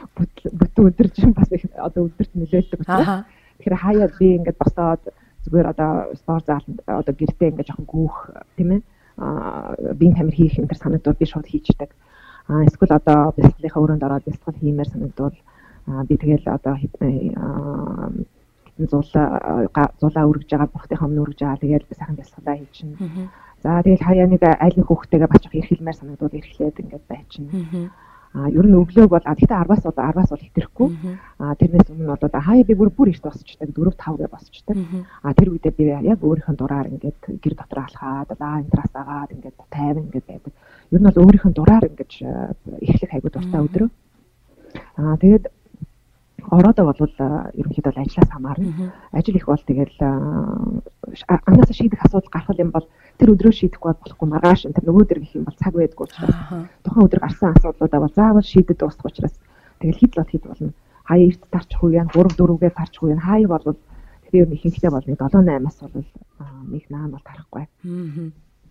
[0.16, 3.28] бүтэн өдөр чинь бас одоо өдөрт нөлөөлдөг учраас.
[3.60, 5.02] Тэгэхээр хаяа би ингээд босоод
[5.46, 8.16] зүгээр одоо спорт зааланд одоо гэртээ ингээд жоохон гүүх
[8.58, 8.82] тийм ээ
[9.96, 11.90] бие тамир хийх энэ төр санагдвал би шууд хийчихдэг.
[12.48, 15.36] А эсвэл одоо бяцлалынхаа өрөөнд ороод бяцлал хиймээр санагдвал
[16.08, 16.74] би тэгэл одоо
[18.76, 22.96] зулаа зулаа өргөж байгаа бурхтынхаа өмнө өргөж байгаа тэгэл сайхан бяцлалаа хийчихнэ.
[23.62, 27.50] За тэгэл хаяа нэг аль нэг хүүхдтэйгээ бачих эрхэлмээр санагдвал эрхлээд ингээд байчихна.
[28.36, 30.88] А ер нь өглөө бол гэхдээ 10-аас бол 10-аас бол хэтрэхгүй.
[31.40, 34.76] А тэрнээс өмнө бол хаяа би бүр бүр ихт босчдаг 4 5 гэ босчдаг.
[35.24, 39.56] А тэр үедээ би яг өөрийнхөө дураар ингээд гэр дотор алхаад за энтраас агаад ингээд
[39.56, 40.52] 50 ингээд байдаг.
[40.92, 42.12] Ер нь бол өөрийнхөө дураар ингээд
[42.84, 43.88] эхлэх хайгуу дуртай өдрөө.
[45.00, 45.44] А тэгээд
[46.50, 48.92] ороодоо бол ерөнхийдөө бол ажлаас хамаарна.
[49.12, 49.96] Ажил их бол тэгэл
[51.26, 52.86] анаас шийдэх асуудал гарах юм бол
[53.18, 56.36] тэр өдрөө шийдэхгүй болохгүй маргааш тэр нөгөө өдөр гэх юм бол цаг байдгүй учраас
[56.84, 59.34] тухайн өдөр гарсан асуудлуудаа бол заавал шийдэд дуусах учраас
[59.80, 60.72] тэгэл хит лот хит болно.
[61.04, 63.64] Хаяа эрт тарчих уу яа 3 4-гээ тарчих уу яа хаяа бол
[64.28, 66.04] тэр ер нь ихэнхдээ бол нэг 7 8-аас бол
[66.68, 67.64] нэг наан бол тарахгүй.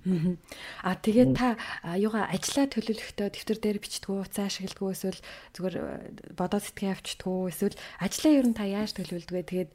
[0.05, 1.57] А тэгээд та
[1.97, 5.19] юугаа ажиллаа төлөвлөхдөө дэвтэр дээр бичдэггүй, уцаа ашигладгүй эсвэл
[5.57, 5.75] зүгээр
[6.37, 9.49] бодоод сэтгэн авчдаггүй эсвэл ажиллаа ер нь та яаж төлөвлөдөг вэ?
[9.49, 9.71] Тэгээд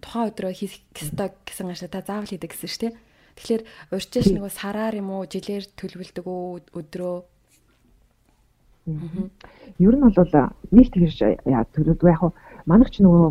[0.00, 2.94] тухайн өдрөө хийх ёстой гэсэн ашиг та заавал хийдэг гэсэн шүү дээ.
[3.36, 7.16] Тэгэхээр урьдчилж нөгөө сараар юм уу жилээр төлөвлөдөг үү өдрөө?
[9.76, 10.16] Ер нь бол
[10.72, 12.32] нэг тэгж яа төлөвлөдөг яг
[12.64, 13.28] манайх ч нөгөө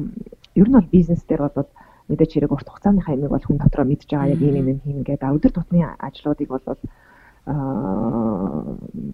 [0.61, 1.65] ер нь бол бизнес дээр бол
[2.09, 5.35] мэдээж хэрэг урт хугацааны хаймыг бол хүн дотроо мэдж байгаа яг ийм юм хийнэ гэдэг.
[5.35, 6.77] Өдөр тутмын ажлуудыг бол аа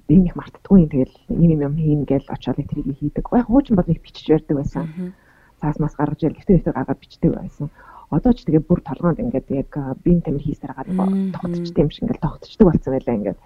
[0.08, 0.90] би нэг мартдаггүй юм.
[0.92, 3.26] Тэгэл ийм юм хийнэ гэж очиод тэрийг хийдэг.
[3.32, 5.16] Яг хуучин бол нэг бичиж ярьдаг байсан.
[5.62, 7.70] Цаас мас гаргаж ир гэхдээ ихтэй гаргаад бичдэг байсан.
[8.12, 9.72] Одоо ч тэгээ бүр толгоонд ингээд яг
[10.04, 13.40] биеийн тамир хийсээр гараад тогтчих тийм шиг ингээд тогтчдөг болсон байлаа ингээд.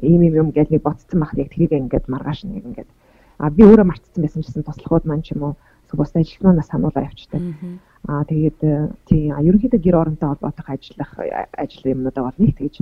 [0.00, 2.90] Ийм юм юм гэж нэг ботцсон баг яг тэрийг ингээд маргааш нэг ингээд
[3.38, 5.54] а би өөрөө мартсан байсан гэсэн туслахууд маань ч юм уу
[5.94, 7.42] бус ажилтнуудаа сануулаа явчихдаг.
[8.08, 8.58] Аа тэгээд
[9.06, 11.10] тийм ерөнхийдөө гэр оронтой холбоотой ажиллах
[11.54, 12.76] ажил юмнуудаа бол нэг тэгж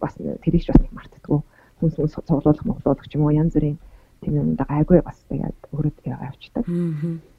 [0.00, 1.40] бас тэрийгч бас нэг мартдаггүй.
[1.78, 3.78] Хүнс хүнс цуглуулах моглуулах ч юм уу янз бүрийн
[4.22, 6.64] тийм юм да гайгүй бас тэгээд өөрөө явчихдаг.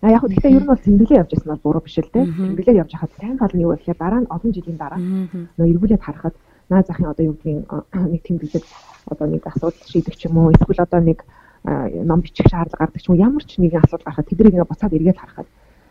[0.02, 2.26] А яг хөө гэхдээ ер нь бол тэмдэглээ явж байсан бол буруу биш л дээ.
[2.30, 5.66] Тэмдэглээ явж хахад сайн тал нь юу вэ гэхээр дараа нь олон жилийн дараа нөө
[5.72, 6.36] эргүүлээд харахад
[6.70, 7.66] наа захын одоо юу гэдгийг
[8.12, 8.68] нэг тэмдэглэл
[9.12, 11.26] одоо нэг асуудал шийдэх ч юм уу эсвэл одоо нэг
[11.66, 15.18] ном бичих шаардлага гардаг ч юм ямар ч нэгэн асуудал гарахад тэднийг ингээ буцаад эргээд
[15.18, 15.50] харахад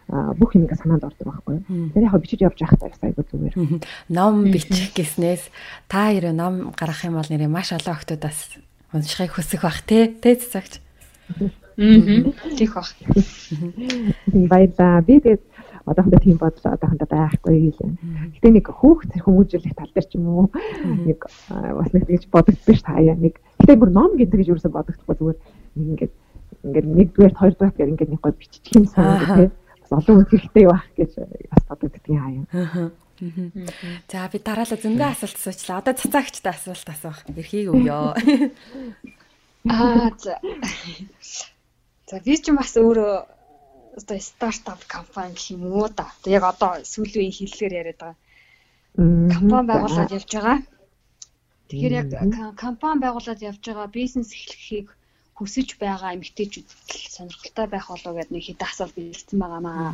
[0.09, 1.57] бүх юм ингээ санаанд ордог байхгүй.
[1.95, 3.55] Тэр яг бичиж явж байхдаа бас айгүй зүгээр.
[4.13, 5.51] Ном бичих гэснээс
[5.89, 8.61] та хоёроо ном гаргах юм бол нэрээ маш олон охтуудаас
[8.93, 10.13] уншихыг хүсэх бах те.
[10.13, 10.79] Тэ цагч.
[11.41, 11.51] Аа.
[12.55, 12.93] Тих бах.
[14.31, 15.03] Баярлаа.
[15.03, 15.43] Би тэгээд
[15.87, 17.91] одоохондоо тийм бодол одоохондоо байхгүй гэлээ.
[18.41, 20.47] Гэтэ нэг хүүхд хүмүүжүүлэх тал дээр ч юм уу
[21.09, 23.37] нэг бас нэг тэгж бодогдсон ш таяа нэг.
[23.61, 25.39] Гэтэ бүр ном гэдэг гэж юусэн бодогдохгүй зүгээр
[25.77, 26.13] ингээд
[26.65, 29.51] ингээд нэгдүгээр хоёрдугаар гэр ингээд нэг гой биччих юм санагдав тий.
[29.83, 31.11] Бас олон хүн хэрэгтэй байх гэж
[31.53, 32.47] бас бодогддгийн хаяа.
[32.53, 32.91] Аа.
[34.11, 35.79] За би дараалал зөндөө асуулт асуучлаа.
[35.81, 37.19] Одоо цацаагчтай асуулт асуух.
[37.31, 38.15] Эрхийг өгөө.
[39.71, 40.35] Аа за.
[42.11, 43.15] За би ч бас өөрөө
[43.99, 46.11] одоо стартап компани гэх юм уу да.
[46.27, 48.19] Яг одоо сүүлийн хэллэгээр яриад байгаа.
[49.31, 50.59] Компани байгуулад явж байгаа.
[51.69, 52.09] Тэгэхээр яг
[52.59, 54.91] компани байгуулад явж байгаа бизнес эхлэхийг
[55.37, 56.68] хүсэж байгаа эмэгтэйчүүд
[57.14, 59.90] сонирхолтой байх болов гэдэг нэг хэдэн асуулт бэлдсэн байгаамаа.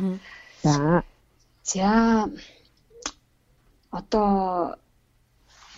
[0.63, 1.03] За.
[1.71, 1.89] За
[3.99, 4.77] одоо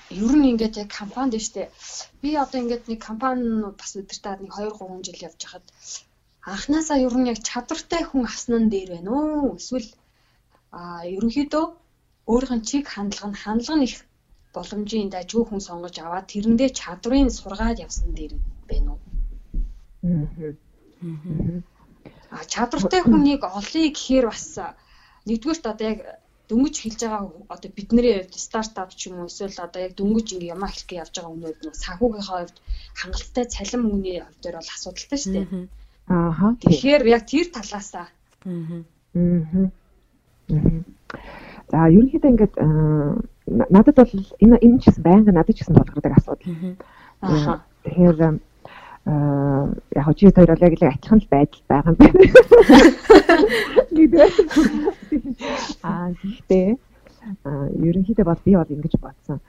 [0.10, 1.72] ер нь ингээд яг компанид штэ
[2.22, 5.66] би одоо ингээд нэг компаниуд бас өдөртөө нэг 2 3 жил явж хахад
[6.52, 9.90] анханасаа ер нь яг чадвартай хүн авсан нь дээр байна уу эсвэл
[10.80, 10.82] а
[11.16, 11.66] ерөнхийдөө
[12.32, 13.96] өөрийнх нь чиг хандлага нь хандлага нь их
[14.56, 18.53] боломжийн дажгүй хүн сонгож аваад тэрэндээ чадварыг сургаад явсан дээр байна уу?
[20.04, 21.62] Аа.
[22.54, 24.60] чадвартай хүнийг олъё гэхээр бас
[25.28, 26.00] нэгдүгээрт одоо яг
[26.50, 27.22] дөнгөж хэлж байгаа
[27.54, 31.14] одоо бидний хувьд стартап ч юм уу эсвэл одоо яг дөнгөж ингээ ямаа хэлэх явж
[31.16, 32.58] байгаа хүмүүд нөө санхүүгийнхаа хувьд
[33.00, 35.48] хангалттай цалин мөнгөний хувьд дээр бол асуудалтай шүү дээ.
[36.12, 36.48] Ааха.
[36.60, 38.08] Тэгэхээр яг тэр талаасаа.
[38.44, 38.84] Аа.
[39.16, 39.68] Аа.
[41.72, 42.56] За ерөнхийдөө ингээд
[43.48, 44.14] надад бол
[44.44, 46.76] энэ энэ ч гэсэн байнга надад ч гэсэн тулгардаг асуудал.
[47.24, 47.64] Аа.
[47.88, 48.18] Тэгэхээр
[49.06, 52.24] яг хоо чи хоёр бол яг л адилхан л байдал байгаа юм байна.
[55.84, 56.68] Аа гэхдээ
[57.84, 59.40] ерөнхийдөө бол би бол ингэж бодсон.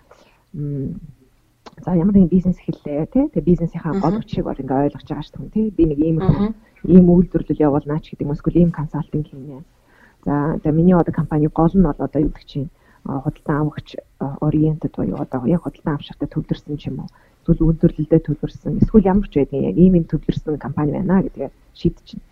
[1.85, 3.25] За ямар нэгэн бизнес эхэллээ тий.
[3.31, 5.67] Тэгээ бизнесийнхаа гол учрыг бол ингээ ойлгож байгаа шүү дээ тий.
[5.71, 6.19] Би нэг ийм
[6.85, 9.63] ийм үйлдвэрлэл явуулнаач гэдэг юм эсвэл ийм консалтинг хийнэ
[10.25, 12.71] За тэгээ миний одоо компани гол нь бол одоо юу гэдэг чинь
[13.05, 17.09] худалдан авагч ориентед буюу одоо яг худалдан авчиртай төвлөрсөн ч юм уу
[17.45, 22.25] эсвэл үйлдвэрлэлдээ төвлөрсөн эсвэл ямар ч байдгийн яг ийм юм төвлөрсөн компани байна гэдгээ шийдчихнэ.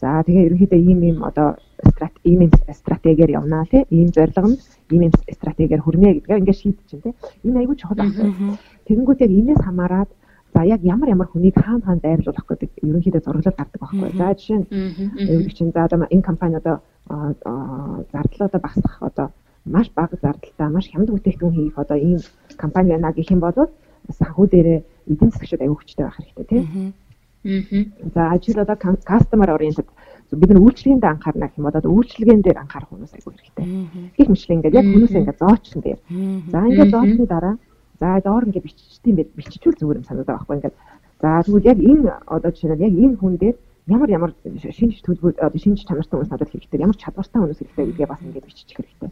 [0.00, 4.60] За тэгээ ерөнхийдөө ийм ийм одоо стратеги ийм ийм стратегиэр явнаа тий ийм зорилго нь
[4.92, 7.14] ийм ийм стратегиэр хүрнэ гэдгээ ингээд шийдчихнэ тий.
[7.48, 8.58] Энэ айгүй чухал байна.
[8.84, 10.10] Тэгэнгүүт яг энэс хамаарат
[10.54, 14.10] За яг ямар ямар хүнийг хаана хаана дайрлуулах гэдэг ерөнхийдөө зураглал гардаг байхгүй.
[14.18, 14.66] За жишээ нь
[15.30, 16.82] өвлөг чинь за одоо энэ компани одоо
[18.10, 19.26] зардлуудаа багасгах одоо
[19.64, 22.18] маш бага зардалтай маш хямд бүтээгдэхүүн хийх одоо ийм
[22.56, 23.54] компани байна гэх юм бол
[24.08, 26.94] санхүү дээрээ эдийн засгчид аягүй хүчтэй байх хэрэгтэй тийм.
[28.14, 29.88] За ажил одоо customer oriented
[30.30, 33.66] бид нар үйлчлэгээнд анхаарна гэх юм бол одоо үйлчлэгээн дээр анхаарах хүмүүс аягүй хэрэгтэй.
[34.20, 36.00] Их мэтлээ ингээд яг хүмүүс ингээд зоочсон дээр.
[36.52, 37.54] За ингээд зоочсны дараа
[38.00, 40.76] За доор ингээд биччихсэн байд биччихвэл зүгээр юм санагдаад байхгүй ингээд.
[41.20, 43.56] За тэгвэл яг энэ одоо жишээ нь яг энэ хүн дээр
[43.92, 48.08] ямар ямар шинж төлбөр одоо шинж чанартай хүмүүс надад хэрэгтэй ямар чадвартай хүмүүс хэрэгтэй гэдгээ
[48.08, 49.10] бас ингээд биччих хэрэгтэй.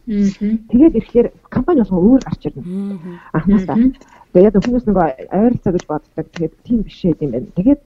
[0.73, 2.65] Тэгээд ирэхээр компани болгон өөр гарч ирнэ.
[3.37, 3.77] Анхнаасаа.
[4.33, 6.25] Тэгээд яг хүмүүс нөгөө ойролцоо гэж боддог.
[6.33, 7.49] Тэгээд тийм биш юм байна.
[7.57, 7.81] Тэгээд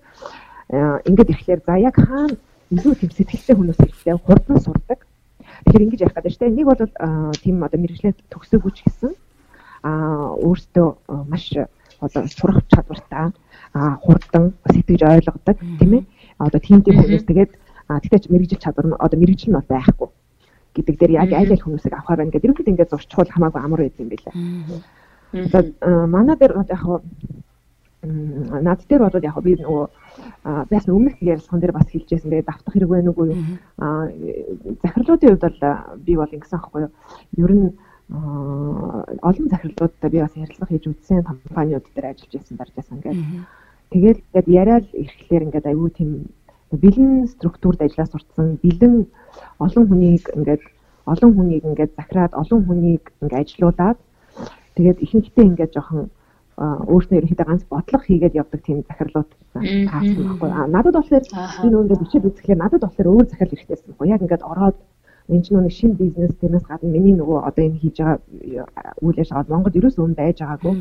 [1.08, 2.36] ингээд ирэхээр за яг хаана
[2.74, 5.00] илүү тийм сэтгэлтэй хүмүүс хэрэгтэй хурдан сурдаг.
[5.64, 6.82] Тэгэхээр ингэж ярих гэдэг чинь нэг бол
[7.40, 9.12] тийм одоо мэрэгчлээ төгсөөгүй ч гэсэн
[9.84, 10.88] өөртөө
[11.32, 11.46] маш
[12.04, 13.32] одоо сурах чадвартай
[14.04, 16.04] хурдан сэтгэж ойлгодог тийм ээ
[16.40, 17.52] одоо тийм тийм хүмүүс тэгээд
[17.88, 20.10] тэгтээ мэрэгжил чадвар нь одоо мэрэгжил нь бол байхгүй
[20.74, 24.02] гэдэг дээр яг аль аль хүмүүсийг авахаар байна гэдэг ерөнхийдөө ингээд зурчхуул хамаагүй амар байд
[24.02, 24.34] юм билээ.
[25.34, 25.64] За
[26.08, 26.84] манай дээр яг
[28.04, 29.88] над дээр бол яг би нөгөө
[30.70, 32.30] байсан өмнөх ярилцсан дээр бас хэлжсэн.
[32.30, 33.42] Тэгээд давтах хэрэг байна уугүй юу?
[33.80, 34.12] Аа
[34.84, 36.92] захирлуудын хувьд бол би бол ингэсэн аахгүй юу?
[37.38, 37.68] Ер нь
[38.10, 43.20] олон захирлуудтай би бас ярилцлага хийж үзсэн компаниуд дээр ажиллаж байсан дарж байсан ингээд
[43.92, 46.30] тэгээд ингээд яриад ирэхлээр ингээд аюу тийм
[46.72, 49.08] бэлэн структурд ажиллаж сурцсан бэлэн
[49.66, 50.64] олон хүнийг ингээд
[51.06, 53.98] олон хүнийг ингээд захираад олон хүнийг ингээд ажилуулад
[54.78, 56.10] тэгээд ихэнхдээ ингээд жоохон
[56.58, 60.50] өөрснөө ерөнхийдөө ганц бодлого хийгээд явдаг тийм захирлууд таасан байхгүй.
[60.70, 61.26] Надад болохоор
[61.66, 64.08] энэ өндөр бичиж үзэхлээр надад болохоор өөр захирал ихтэйсэн байхгүй.
[64.14, 64.78] Яг ингээд ороод
[65.34, 68.20] энэ ч нэг шинэ бизнес тэрнээс гадна миний нөгөө одоо энэ хийж байгаа
[69.02, 70.74] үйл ажиллагаа Монголд ерөөсөө өн байж байгаагүй.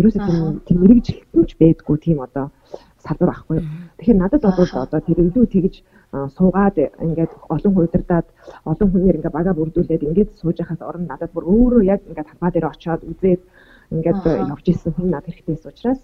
[0.00, 2.44] Ерөөсөө тийм тийм мэрэгжлэлтэнч байдгүй тийм одоо
[3.04, 3.58] салбар байхгүй.
[4.00, 5.74] Тэгэхээр надад бол одоо тэр илүү тэгж
[6.12, 8.26] суугаад ингээд олон хуйдардаад
[8.70, 12.50] олон хүнээр ингээд бага бүрдүүлээд ингээд сууж яхаас орон надад бүр өөрөө яг ингээд талбай
[12.52, 13.40] дээр очиод үзээд
[13.94, 14.20] ингээд
[14.52, 16.02] явж исэн хүн надад хэрэгтэйс учраас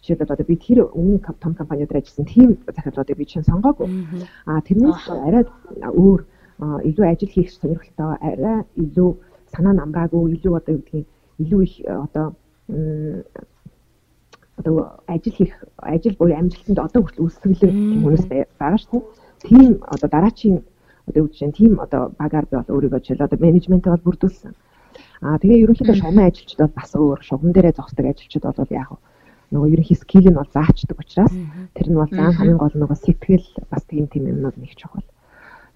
[0.00, 3.88] жишээлбэл одоо би тэр өмнө том компаниуд ажилласан тийм захирлуудыг би чинь сонгоогүй.
[4.44, 5.44] А тэрнээс арай
[5.80, 6.20] өөр
[6.60, 9.10] илүү ажил хийх сонирхолтой арай илүү
[9.56, 11.06] санаа намраагүй илүү одоо юу гэдгийг
[11.40, 11.74] илүү их
[12.06, 12.26] одоо
[14.56, 18.24] одоо ажил хийх ажил буюу амжилтанд одоо хүртэл үсгэлээ хүмүүс
[18.60, 19.25] байгаа шүү дээ.
[19.42, 20.64] Тийм одоо дараачийн
[21.06, 24.52] одоо юу гэж тийм одоо багаар би бол өөрийгөө жишээл одоо менежментээ бол бүрдүүлсэн.
[25.22, 28.90] Аа тэгээ ерөнхийдөө шугамын ажилчид бол бас өөр шугам дээрээ зогсдог ажилчид бол яг
[29.52, 31.34] нөгөө ерөнхий скил нь бол заачдаг учраас
[31.76, 35.06] тэр нь бол заан хамгийн гол нөгөө сэтгэл бас тийм тийм юмнууд нэг чухал.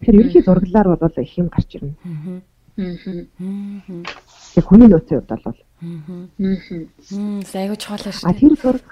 [0.00, 1.94] Тэгэхээр ерөнхий зураглалаар бол их юм гарч ирнэ.
[1.94, 2.42] Аа.
[4.58, 5.60] Яг хүний нөөцийн хувьд бол.
[5.84, 6.18] Аа.
[7.46, 8.26] Сайгүй чухал шүү.
[8.26, 8.82] А тэр зураг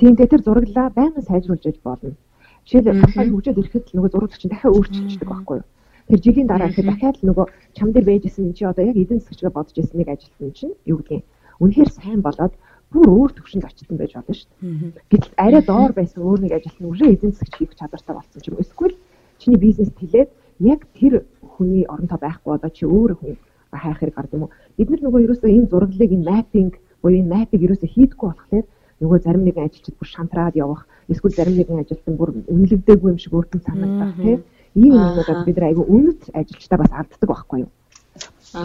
[0.00, 2.18] тийм тэр зураглалаа байнга сайжруулж яж болно.
[2.66, 5.66] Жишээлбэл компани хөгжөөд ирэхэд нөгөө зурагч чинь дахиад өөрчилчихдэг байхгүй юу?
[6.10, 7.46] Тэр жилийн дараа ихэд дахиад нөгөө
[7.78, 11.22] чам дээр байжсэн чи одоо яг эдийн засгчгаа бодож ирсэн нэг ажилтан чинь юу гэдгийг
[11.62, 12.54] үнэхээр сайн болоод
[12.90, 14.98] бүр өөр төвшөнд очсон байж болно шүү дээ.
[15.10, 18.46] Гэтэл арай доор байсан өөр нэг ажилт нь үрээ эзэн засагч хийх чадвартай болсон ч
[18.50, 18.66] юм уу.
[18.66, 18.94] Эсвэл
[19.38, 20.30] чиний бизнес тэлээд
[20.66, 23.34] яг тэр хүний оронтой байхгүй одоо чи өөр хүн
[23.70, 24.54] хайх хэрэг гардаг юм уу?
[24.74, 28.66] Бид нар нөгөө ерөөсөө энэ зураглалыг энэ маппинг буюу энэ мапыг ерөөсөө хийдэггүй болохоор
[29.00, 33.32] нөгөө зарим нэгэн ажилчид бүр шантраад явах эсвэл зарим нэгэн ажилтан бүр үнэлэгдээгүй юм шиг
[33.36, 34.40] өөртөө санагдах тийм
[34.76, 37.70] ийм юмнуудад бид нар айгүй үнэт ажилчдаа бас алддаг байхгүй юу?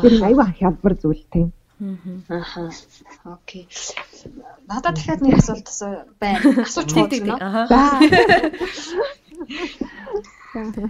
[0.01, 1.49] Тэр айгүй хялбар зүйл тийм.
[2.29, 2.69] Аха.
[3.25, 3.67] Окей.
[4.67, 5.67] Надад дахиад нэг асуулт
[6.19, 6.39] байна.
[6.67, 7.65] Асууж байна.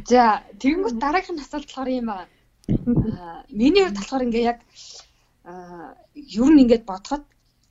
[0.09, 2.27] За, тэгэнгүүт дараагийн асуулт болохоор юм байна.
[3.59, 4.59] Миний хувьд болохоор ингээ яг
[6.35, 7.23] ер нь ингээд бодоход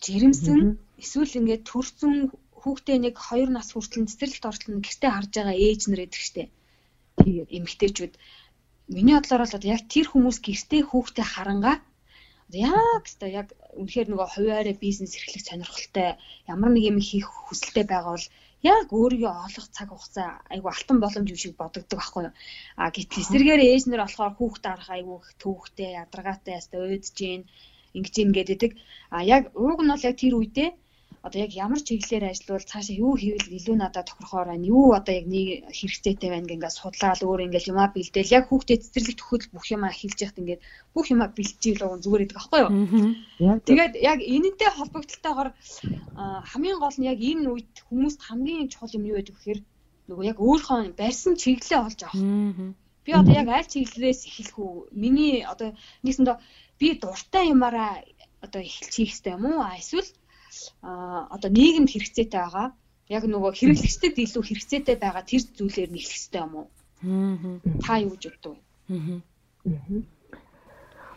[0.05, 0.61] жирэмсэн
[1.03, 2.15] эсвэл ингээд төрсөн
[2.61, 6.53] хүүхдээ нэг 2 нас хүртэл цэцэрлэгт орчлон гэртээ харж байгаа ээж нар эдэх штэ.
[7.21, 8.15] Тэгээд эмгтээчүүд
[8.95, 11.77] миний бодлоор бол яг тэр хүмүүс гэртээ хүүхдээ харангаа
[12.51, 16.19] яг өстой яг үнэхээр нөгөө хуваарэ бизнес эрхлэх сонирхолтой
[16.51, 18.27] ямар нэг юм хийх хүсэлтэй байгаа бол
[18.67, 22.35] яг өөрийгөө олох цаг хугацаа айгу алтан боломж юм шиг бодогддог байхгүй юу.
[22.77, 27.43] А гэтэл эсэргээр ээж нэр болохоор хүүхд арах айгу төвхтэй ядаргаатай ястай уйдж гин
[27.96, 28.72] ингэж ин гэдэг.
[29.14, 30.70] А яг ууг нь бол яг тэр үедээ
[31.22, 34.64] одоо яг ямар чиглэлээр ажиллавал цаашаа юу хийвэл илүү надад тохирохоор байна.
[34.64, 39.16] Юу одоо яг нэг хэрэгцээтэй байна гэнгээ судлаад өөр ингээл юмаа бэлдээл яг хүүхдэд цэцэрлэг
[39.20, 40.64] төхөл бүх юмаа хэлж яхад ингээд
[40.96, 42.72] бүх юмаа бэлтжийл уг зүгээр гэдэг аахгүй юу.
[43.68, 45.48] Тэгээд яг энэнтэй холбогдлолтойгоор
[46.50, 49.61] хамгийн гол нь яг энэ үед хүмүүст хамгийн чухал юм юу гэдэг вэхээр
[50.09, 52.24] нөгөө яг өөрийнхөө барьсан чиглэлээ олж авах.
[53.05, 54.72] Би одоо яг аль чиглэлээс эхлэх үү?
[54.92, 56.37] Миний одоо нэгсэндээ
[56.81, 58.01] би дуртай юмараа
[58.40, 59.61] одоо эхэлж хийх хэрэгтэй юм уу?
[59.77, 60.11] Эсвэл
[60.83, 62.69] а одоо нийгэмд хэрэгцээтэй байгаа
[63.16, 66.66] яг нөгөө хэрэглэгчдэд илүү хэрэгцээтэй байгаа тэр зүйлээр нэхлэх хэрэгтэй юм уу?
[67.85, 68.61] Та юу гэж боддог вэ?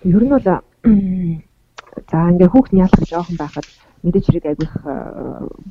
[0.04, 0.44] Ер нь бол
[2.12, 3.68] за ингээ хүүхд яалах жоохон байхад
[4.04, 4.74] мэдээж хэрэг агих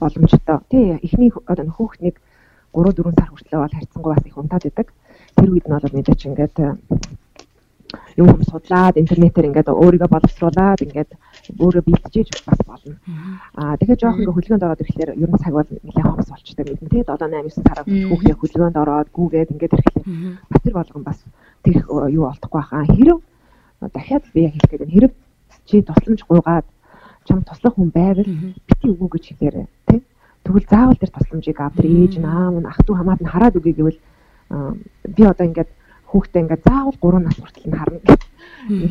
[0.00, 0.58] боломжтой.
[0.72, 2.16] Тий эхний одоо хүүхд нэг
[2.72, 4.88] 3 4 сар хүртэл бол харьцангуй бас их унтаад идэг.
[5.36, 6.56] Тэр үед нь бол мэдээж ингээд
[8.16, 11.10] юм юм судлаад интернетээр ингээд өөрийгөө боловсруулад ингээд
[11.58, 12.96] өөрөө бэлтжиж бас болно.
[13.58, 16.88] Аа тэгэхээр жоох ингээд хөлгөөнд ороод ирэхлээр ер нь цаг бол нэлээд хомс болчтой мэднэ.
[16.92, 20.06] Тэгээд 7 8 9 сар хүүхдээ хөлгөөнд ороод гүүгээд ингээд ирэхлээр
[20.50, 21.18] бас тэр болгон бас
[21.64, 21.76] тэр
[22.16, 22.84] юу олдохгүй байхаа.
[22.86, 23.18] Хэрэг
[23.92, 25.12] дахиад би яг хэлэх гээд хэрэг
[25.66, 26.66] чи тусламж гуйгаад
[27.26, 28.26] чам туслах хүн байвал
[28.66, 30.00] бити өгөө гэж хэлээрэй тий.
[30.44, 33.58] Тэгвэл заавал тэр тусламжийг аав тэр ээж нь аав нь ах トゥ хамаад нь хараад
[33.58, 33.98] өгье гэвэл
[35.16, 35.70] би одоо ингээд
[36.12, 38.22] хүүхдээ ингээ заавал 3 нас хүртэл нь харна гэх.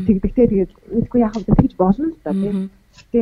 [0.05, 2.57] Тэгдэгтэй тэгээд мэдгүй яах вэ тэгж болно л да тийм.
[2.97, 3.21] Гэтэ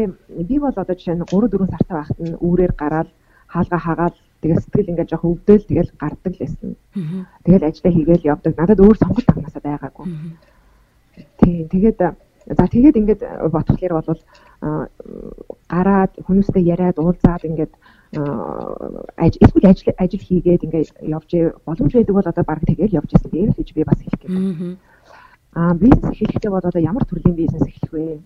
[0.50, 3.10] би бол одоо жишээ нь 3 4 сартай байхад нь үүрээр гараад
[3.52, 6.70] хаалга хаагаад тэгээд сэтгэл ингээ жоох өвдөөл тэгэл гардаг л байсан.
[7.44, 8.54] Тэгэл ажлаа хийгээл явдаг.
[8.56, 10.08] Надад өөр сонголт авнасаа байгаагүй.
[11.44, 13.22] Тийм тэгээд за тэгээд ингээд
[13.54, 14.22] бодхолоор бол
[15.70, 17.74] гараад хүмүүстэй яриад уулзаад ингээд
[18.12, 21.30] эсвэл ажил ажил хийгээд ингээд явж
[21.66, 24.78] боломж байдаг бол одоо баг тэгээд явж ирсэн дээр гэж би бас хэлэх гээд.
[25.54, 28.20] Аа бизнес эхлэхдээ бол одоо ямар төрлийн бизнес эхлэх вэ?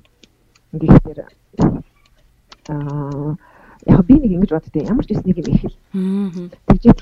[0.72, 1.20] Ингээд
[2.70, 3.36] аа
[3.86, 5.76] яг би нэг ингэж боддөө ямар ч юм нэг юм эхэл.
[6.68, 7.00] Тэгжэл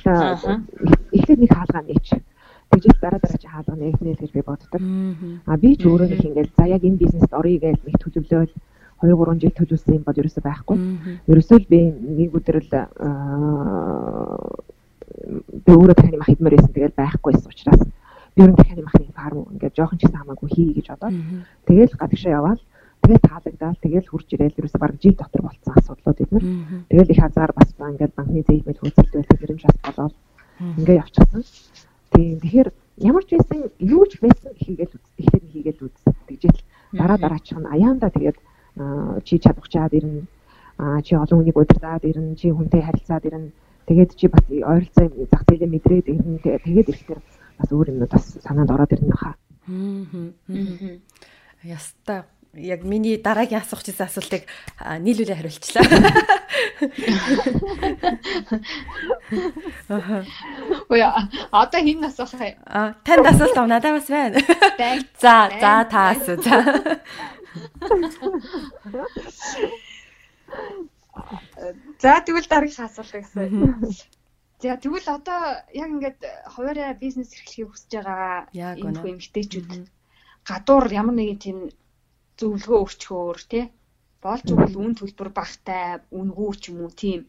[1.14, 2.08] эхлээд нэг хаалгаа нээч.
[2.72, 4.82] Тэгжэл дараа дараа чи хаалгаа нээх гэж би боддог.
[5.46, 8.54] Аа би ч өөрөө нэг ингээд за яг энэ бизнест оръё гэж нэг төлөвлөөл
[9.02, 10.78] 2 3 жил төлөвлөсөн юм бол ерөөсөө байхгүй.
[11.28, 12.70] Ерөөсөө л би нэг өдөр л
[15.66, 17.82] би өөрөө дахин мах идмээр байсан тэгэл байхгүйсэн учраас
[18.36, 21.16] би өөрөө дахин махны фарм ингээд жоохон ч гэсэн хамаагүй хий гэж бодоод
[21.68, 22.62] тэгэл гадагшаа яваал
[23.04, 26.46] тэгээд таалагдаад тэгэл хурж ирээл ерөөсөө баг жил дотор болцсон асуудлууд эднэр
[26.90, 30.16] тэгэл их хазаар бас ингээд банкны зэймэл хөөцөлдөл хэмжээс бас болоод
[30.80, 31.44] ингээд явчихсан.
[32.12, 32.70] Тийм тэгэхээр
[33.02, 35.04] ямар ч байсан юу ч байсан хийгээл үз.
[35.18, 35.96] Тэгэхээр хийгээл үз.
[36.28, 36.60] Тэгжэл
[36.94, 38.38] дараа дараачих нь аяанда тэгээд
[39.24, 40.22] чи чадварчаад ирнэ
[41.06, 43.50] чи олон хүнийг удирдаад ирнэ чи хүнтэй харилцаад ирнэ
[43.88, 47.22] тэгээд чи бас ойролцоо зах зээлээ мэдрээд ирнэ тэгээд ирэхээр
[47.62, 49.36] бас өөр юмнууд бас санаанд ороод ирнэ хаа.
[49.70, 50.98] Аа.
[51.64, 54.44] Яста яг миний дараагийн асуух гэсэн асуултыг
[54.82, 55.86] нийлүүлээ хариулчлаа.
[60.90, 61.02] Ой
[61.52, 62.60] одоо хин асуух юм?
[62.68, 64.42] А танд асуулт надад бас байна.
[65.22, 66.36] За за та асуу.
[66.44, 67.00] За.
[72.04, 73.50] За тэгвэл дараагийн асуулт гэсэн.
[74.62, 75.42] За тэгвэл одоо
[75.82, 76.20] яг ингээд
[76.54, 79.70] хуваараа бизнес эрхлэхийг хүсэж байгаа энэ хүү эмгтээчүүд
[80.50, 81.58] гадуур ямар нэгэн тийм
[82.40, 83.66] зөвлөгөө өгчхөөр тий
[84.24, 85.86] болж өгвөл үн төлбөр багтай
[86.20, 87.22] үнгүү ч юм уу тийм.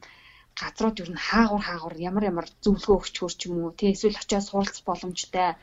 [0.61, 4.45] Газрууд юу н хаагур хаагур ямар ямар зөвлөгөө өгчхөөр ч юм уу тий эсвэл очиад
[4.45, 5.57] суралц боломжтой.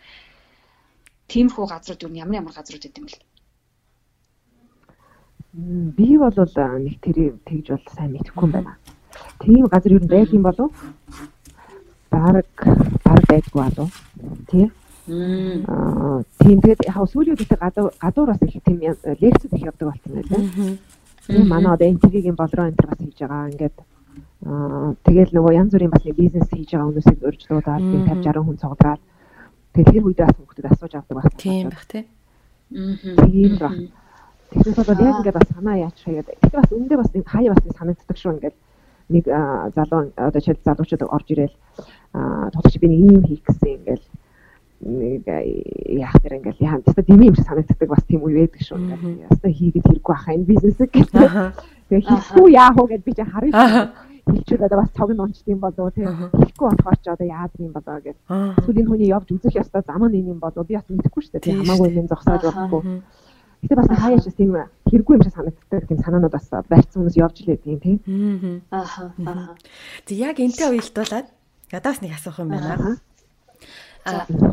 [1.30, 3.29] Тиймэрхүү газрууд юу н ямар ямар газрууд гэдэг юм бэл
[5.54, 8.78] Би бол нэг тэр тэгж бол сайн мэдэхгүй юм байна.
[9.40, 10.72] Тийм газар юу байдаг юм болов?
[12.12, 12.46] Бараг
[13.04, 13.90] бараг байдгүй болов?
[14.48, 14.70] Тий?
[15.10, 20.12] Аа тийм тэгээд яг сүүлийн үед гадуур гадуур бас их тийм лекцүүд их явдаг болсон
[20.14, 20.42] байлаа.
[21.26, 23.50] Тийм манай одоо энтгийн болроо энэ бас хийж байгаа.
[23.50, 23.78] Ингээд
[24.46, 27.20] аа тэгэл нөгөө янз бүрийн бас бизнес хийж байгаа хүмүүсийг
[27.90, 29.02] тийм 50 60 хүн цуглаад
[29.74, 31.42] тэгээд тэр үедээ бас хүмүүсд асууж авдаг байна.
[31.42, 32.06] Тийм бах тий.
[32.70, 33.18] Аа.
[33.26, 33.74] Тийм баг.
[34.50, 36.28] Тэгэхээр бол яг ингээд бас санаа яач хаяад.
[36.30, 38.56] Тэгэхээр бас өндөө бас хаяа бас санагддаг шүү ингээд
[39.10, 39.26] нэг
[39.76, 41.56] залуу одоо жишээл залуучууд орж ирээл
[42.14, 44.04] аа тодорч би нэг юм хийх гэсэн ингээд
[44.80, 45.24] нэг
[46.02, 48.80] яах тэр ингээл яа теста дими юм шиг санагддаг бас тийм үе байдаг шүү.
[49.28, 51.54] Яста хийгээд хэрэггүй ахаа энэ бизнесийг гэдэг.
[51.90, 53.92] Тэгээ хийхгүй яах вэ гэд би ч харъя.
[54.30, 56.06] Хэлчихээд одоо бас цог нь онцдсон болоо тий.
[56.06, 58.18] Хийхгүй болохоор ч одоо яад юм болоо гэд.
[58.30, 61.42] Эсвэл энэ хүний явж үзэх ёстой зам нь энэ юм болоо би бас мэдэхгүй шүү
[61.42, 61.60] дээ.
[61.66, 62.82] Хамаагүй юм зогсоож болохгүй.
[63.62, 64.56] Гэтэ бас хаяаш бас тийм
[64.88, 67.96] хэрэггүй юм шиг санагддаг тийм санаанууд бас барьцсан хүмүүс явж лээ тийм тий.
[68.72, 69.56] Аа.
[70.08, 71.28] Тэг яг энтэй уялдуулаад
[71.72, 73.00] ядаас нэг асуух юм байна.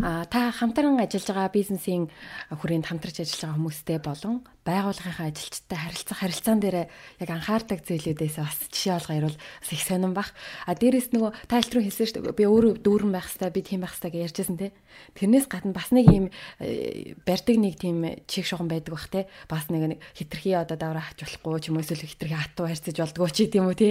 [0.02, 2.10] А та хамтран ажиллаж байгаа бизнесийн
[2.50, 4.34] хүрээнд хамтарч ажиллаж байгаа хүмүүстэй болон
[4.66, 6.90] байгууллагынхаа ажилчтай харилцах харилцаан дээр
[7.22, 10.34] яг анхаардаг зүйлүүдээс бас жишээ олгоо ярил бас их сонирн бах.
[10.66, 12.38] А дээрэс нөгөө та илтрүү хэлсэн шүү дээ.
[12.38, 14.74] Би өөрөө дүүрэн байх хэвээр би тийм байх хэвээр гэж ярьжсэн те.
[15.14, 16.26] Тэрнээс гадна бас нэг юм
[16.58, 17.96] э, барьдаг нэг тийм
[18.26, 19.30] чиг шугам байдаг бах те.
[19.46, 23.30] Бас нэг хитрхи одоо давраа хач болохгүй ч юм уу эсвэл хитрхи хатуу харьцаж болдгоо
[23.30, 23.90] ч гэдэм үү те.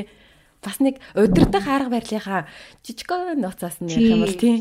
[0.59, 2.51] Бас нэг удирдах арга барилынхаа
[2.84, 4.59] жижигхэн нууцаас нь ярих юм бол тийм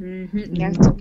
[0.00, 0.96] Яг зөв.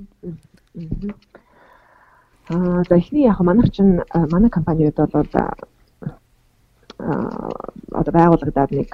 [2.50, 5.56] Аа за ихний яг манайх чинь манай компаниуд бол аа
[7.92, 8.90] одоо байгуулагдаад нэг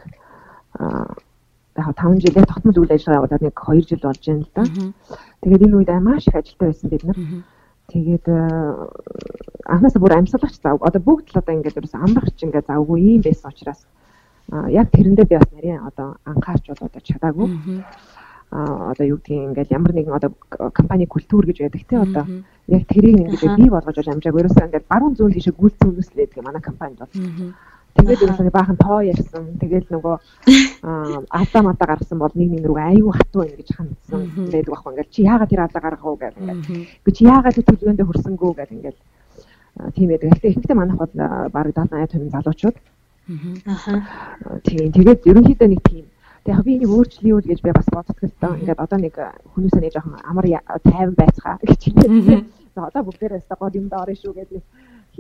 [0.78, 1.16] аа
[1.76, 4.64] яг 5 жилээ тогтмол үйл ажиллагаа явуулаад нэг 2 жил болж байна л да.
[5.42, 7.18] Тэгээд энэ үед маш их ажилтаа байсан бид нар.
[7.90, 8.26] Тэгээд
[9.66, 10.78] анхнаасаа бүр амьсгалагч зав.
[10.86, 13.82] Одоо бүгд л одоо ингээд ерөөс амбахч ингээд завгүй юм байсан учраас
[14.70, 17.50] яг тэрэндээ би бас нарийн одоо анхаарч бол одоо чадаагүй
[18.56, 20.32] одоо юу гэдгийг ингээд ямар нэгэн одоо
[20.72, 22.26] компани культур гэж байдаг тий одоо.
[22.68, 26.44] Яг тэрийг ингээд бий болгож амжааг ерөөсөө ингээд баруун зүүн тийшээ гүйлцэн үнэс л байдаг
[26.44, 27.12] манай компанид бол.
[27.96, 29.44] Тэгээд ерөөсөө баахан тоо ярьсан.
[29.60, 30.16] Тэгээд нөгөө
[31.32, 34.92] алдаа мата гарсан бол нэг нэг рүү аюу хатуу байна гэж хандсан байдаг байхгүй.
[34.96, 38.72] Ингээд чи яагаад тэр алдаа гаргах уу гэх ингээд чи яагаад тэр төлөвөндөө хөрсөнгөө гэх
[38.76, 38.98] ингээд
[39.96, 40.28] тийм байдаг.
[40.32, 41.14] Гэхдээ ихэнхдээ манайх бол
[41.52, 42.78] бараг 70 80% залуучууд.
[43.66, 44.60] Аа.
[44.64, 44.92] Тийм.
[44.92, 46.06] Тэгээд ерөнхийдөө нэг тийм
[46.46, 48.54] Тэгээ би энийг өөрчлөе юу гэж би бас боддог л доо.
[48.54, 49.18] Ингээд одоо нэг
[49.58, 50.46] хүмүүсээ нэг жоохон амар
[50.86, 52.46] тайван байцгаа гэж хэлээ.
[52.78, 54.62] За одоо бүгдээрээ өстө гол юм орно шүү гэдэг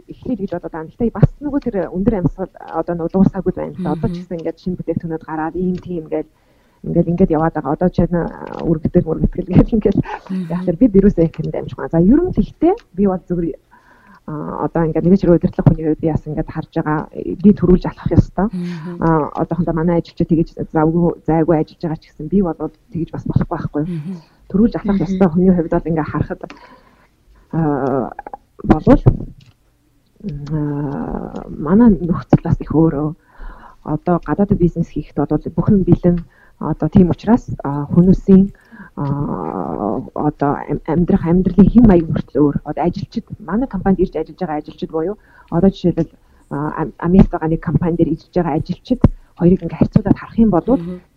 [0.05, 0.91] эхлэе гэж бодоод байна.
[0.93, 3.73] Гэтэ бас нөгөө тэр өндөр амьсгал одоо нөгөө дуусаагүй байна.
[3.89, 6.29] Одоо ч гэсэн ингээд шинэ бүтээгдэхүүнүүд гараад ийм тийм ингээд
[6.85, 7.73] ингээд ингээд яваад байгаа.
[7.73, 9.97] Одоо ч үргэлдэг үргэлдэг гэж ингээд
[10.53, 11.81] яг тэр би вирусээ хэнд амжих.
[11.89, 13.57] За ер нь тэгтээ би бол зөвхөн
[14.25, 18.47] одоо ингээд нэгж удирдлага хүний хувьд яас ингээд харж байгаа би төрүүлж алхах ёстой.
[18.99, 22.57] А одоохондоо манай ажилчид тэгэж завгүй зайгүй ажиллаж байгаа ч гэсэн би бол
[22.89, 23.83] тэгэж бас болохгүй байхгүй.
[24.49, 26.41] Төрүүлж алхах ёстой хүний хувьд бол ингээд харахад
[27.53, 28.09] а
[28.65, 29.03] болвол
[31.53, 33.13] манай нөхцөл бас их өөрөө
[33.85, 36.17] одоо гадаадд бизнес хийхэд бол бүхэн бэлэн
[36.59, 37.45] одоо тийм учраас
[37.93, 38.49] хүмүүсийн
[38.95, 40.51] одоо
[40.87, 42.55] амьдрах амьдралын хэм маяг хүртэл өөр.
[42.63, 45.17] Одоо ажилчид манай компанид ирж ажиллаж байгаа ажилчид буюу
[45.51, 46.11] одоо жишээлбэл
[47.07, 49.01] Америкт байгаа нэг компани дээр ижиж байгаа ажилчид
[49.39, 50.67] хоёрыг ингээ харьцуулаад харах юм бол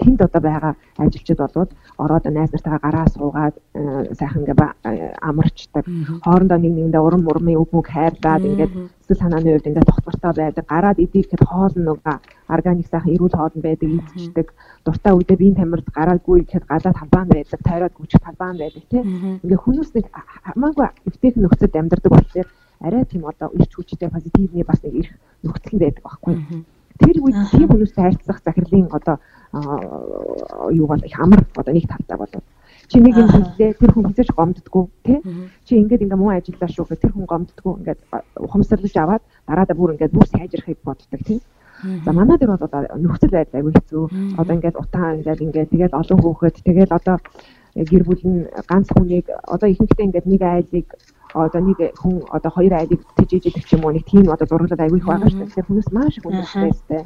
[0.03, 1.71] тэнд одоо байгаа ажилчид болоод
[2.03, 4.59] ороод найз нартайгаа гараа суугаад э, сайхан ингээ
[4.91, 5.85] э, амарчдаг.
[6.27, 10.65] Хоорондоо нэг нэгэндээ урам урмын үг мөг хайрлаад ингээд эсвэл санааны хувьд ингээ тогтвортой байдаг.
[10.67, 11.99] Гараад идэхэд хоол нэг
[12.51, 14.47] органик сайхан эрүүл хоолн байдаг идчихдэг.
[14.85, 19.05] Дуртай үедээ биеийн тамирд гараагүй гэхэд гадаад талбаан байдаг, тойроод гүчих талбаан байдаг тийм.
[19.45, 20.07] Ингээ хүмүүс нэг
[20.43, 22.49] хамаагүй өвтэйх нөхцөд амьдардаг болохоор
[22.81, 26.35] арай тийм одоо ирч хүчтэй позитивний бас нэг ирэх нөхцөл байдаг байхгүй.
[26.99, 29.17] Тэр үед тийм хүмүүстэй харьцах захирлын одоо
[30.73, 32.45] юу бол их амар одоо нэг талтай болоод
[32.89, 35.19] чи нэг юм хэлээ тэр хүн хизээч гомддггүй тий
[35.65, 38.01] чи ингээд ингээ муу ажиллаа шүү гэх тэр хүн гомддггүй ингээд
[38.45, 41.41] ухамсарлаж аваад дараадаа бүр ингээд бүр сайжрахыг боддог тий
[42.05, 44.05] За манай дээр бол одоо нөхцөл байдал аягүй хэцүү.
[44.35, 47.23] Одоо ингээд утаан ингээд ингээд тэгээд олон хөөхөд тэгээд одоо
[47.87, 50.89] гэр бүл нь ганц хүнийг одоо ихэнхдээ ингээд нэг айлыг
[51.35, 54.99] одоо нэг хүн одоо хоёр айлыг тижээж идэх юм уу нэг тийм одоо зураглал аягүй
[54.99, 55.49] их байгаа шүү дээ.
[55.49, 57.03] Тэгэхээр хүмүүс маш их стрessтэй.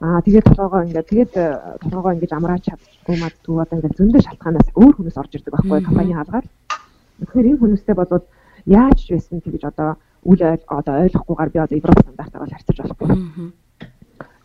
[0.00, 1.46] Аа тэгээд толгойгоо ингээд тэгээд э,
[1.82, 6.12] толгойгоо ингэж амраач чаддгүй мадгүй одоо ингээд зөндөө шалтгаанаас өөр хүмүүс орж ирдэг байхгүй компани
[6.16, 6.46] хаалгаар.
[7.20, 8.24] Тэгэхээр энэ хүмүүстэй бодвол
[8.66, 9.96] яаж ч байсан тэгэж одоо
[10.26, 13.08] үл одоо ойлгохгүйгээр би одоо Европ стандартаар харьцаж болохгүй.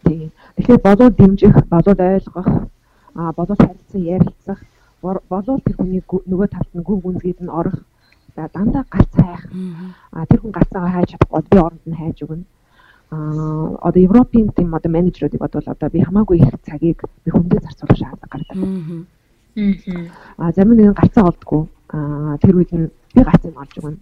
[0.06, 0.32] Тийм.
[0.56, 2.50] Тэгэхээр болоод дэмжих, болоод ойлгох,
[3.16, 4.60] аа болоод харилцан ярилцах,
[5.02, 7.78] болоод тэр хүний нөгөө талд нь гүн гүнзгийд нь орох
[8.36, 9.44] дандаа гац хайх.
[10.12, 12.46] А тэр хүн гацаагаа хайж чадахгүй би оронд нь хайж өгнө.
[13.12, 13.18] А
[13.88, 18.32] одоо Европын тийм одоо менежерүүдийг бодвол одоо би хамаагүй их цагийг би хүндээ зарцуулах шаардлага
[18.32, 18.58] гардаг.
[20.38, 21.68] Аа зарим нэгэн гарцаа олдгоо.
[21.92, 24.00] Аа тэр үед нь би гарцыг олж өгнө.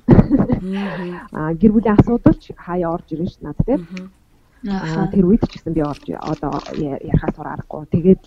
[1.33, 3.81] Аа гэр бүлийн асуудал ч хаяа орж ирнэ ш над тийм.
[4.69, 7.89] Аа тэр үед ч гэсэн би олж одоо ярахаас аргагүй.
[7.89, 8.21] Тэгээд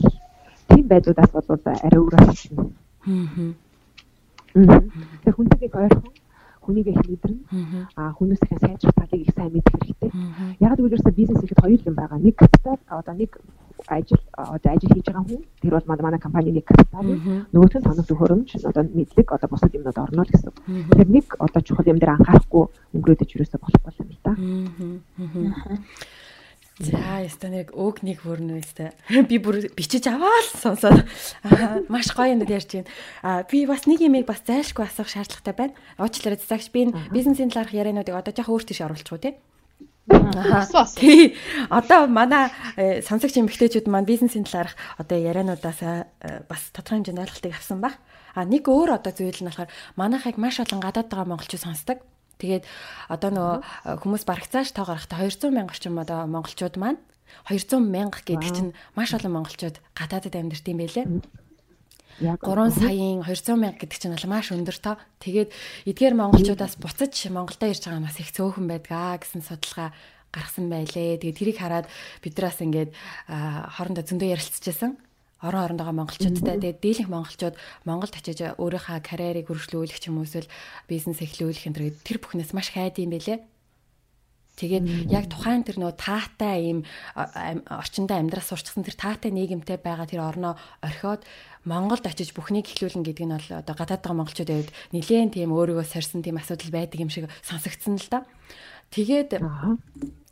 [0.73, 2.71] тийм байдлуудаас бол арай өөр асуулна.
[3.07, 3.53] Аа
[4.53, 6.13] Тэгэхээр хүнтэйг ойрхон
[6.61, 7.41] хүнийг их мэдэрнэ.
[7.97, 10.11] Аа хүнээс их сайжрах талыг их сайн мэдэх хэрэгтэй.
[10.61, 12.19] Яг гэвэл ерөөсөө бизнес ихэд хоёр юм байгаа.
[12.21, 13.41] Нэг капитал одоо нэг
[13.89, 18.07] ажил одоо ажил хийж байгаа хүн тэр бол манай компани нэг капитал нөгөөх нь тоног
[18.07, 20.53] төхөөрөмж одоо мэдлэг одоо бусад юмнууд орно л гэсэн.
[20.93, 24.33] Тэгэхээр нэг одоо чухал юм дээр анхаарахгүй өнгөрөөдөж ерөөсөө болохгүй юм л та.
[26.83, 28.91] За яста нэг өг нэг хөрнө яста.
[29.31, 31.07] Би бүр бичиж аваад сонсоод
[31.93, 32.91] маш гоё юм ярьж байна.
[33.23, 35.79] А би бас нэг юмыг бас зайлшгүй асуух шаардлагатай байна.
[36.03, 39.39] Уучлаарай цагч би бизнесийн талаарх яриануудыг одоо жоох өөр тийш оруулчих уу тий.
[40.99, 41.39] Тий.
[41.71, 47.55] Одоо манай э, сонсогч эмэгтэйчүүд маань бизнесийн талаарх одоо яриануудаас э, бас тодорхой хэмжээнд ойлголтыг
[47.55, 47.95] авсан баг.
[48.35, 52.03] А нэг өөр одоо зүйл нь болохоор манайхыг маш олон гадаад байгаа монголчууд сонсдог.
[52.43, 52.67] Тэгээд
[53.07, 56.99] одоо нөгөө хүмүүс барагцааш тоо гарахта 200 мянга орчим одоо монголчууд маань
[57.47, 61.07] 200 мянга гэдэг чинь маш олон монголчууд гадаадд амьдарч юм байлээ.
[62.19, 62.39] 3
[62.75, 64.99] саяын 200 мянга гэдэг чинь бол маш өндөр тоо.
[65.23, 65.55] Тэгээд
[65.87, 69.95] эдгээр монголчуудаас буцаж Монголдо ирж байгаа нас их цөөхөн байдгаа гэсэн судалгаа
[70.35, 71.23] гаргасан байлээ.
[71.23, 71.87] Тэгээд тэрийг хараад
[72.21, 72.91] бидраас ингээд
[73.31, 74.99] хоорондоо зөндөө ярилцчихсан
[75.43, 80.27] орон оронд байгаа монголчуудтай тэгээд дийлэнх монголчууд Монголд очиж өөрийнхөө карьерийг өргөжлүүлэх ч юм уу
[80.27, 80.47] эсвэл
[80.87, 83.43] бизнес эхлүүлэх энэ тэр бүхнээс маш хайд юм бэлээ.
[84.53, 86.79] Тэгээд яг тухайн тэр нөө таатай ийм
[87.17, 91.25] орчиндөө амьдрах сурчсан тэр таатай нийгэмтэй байгаа тэр орноо орхиод
[91.65, 96.21] Монголд очиж бүхнийг эхлүүлнэ гэдэг нь бол одоо гадаад байгаа монголчуудад нэлээд тийм өөрийгөө сорьсон
[96.21, 98.29] тийм асуудал байдаг юм шиг сонсогдсон л да.
[98.93, 99.41] Тэгээд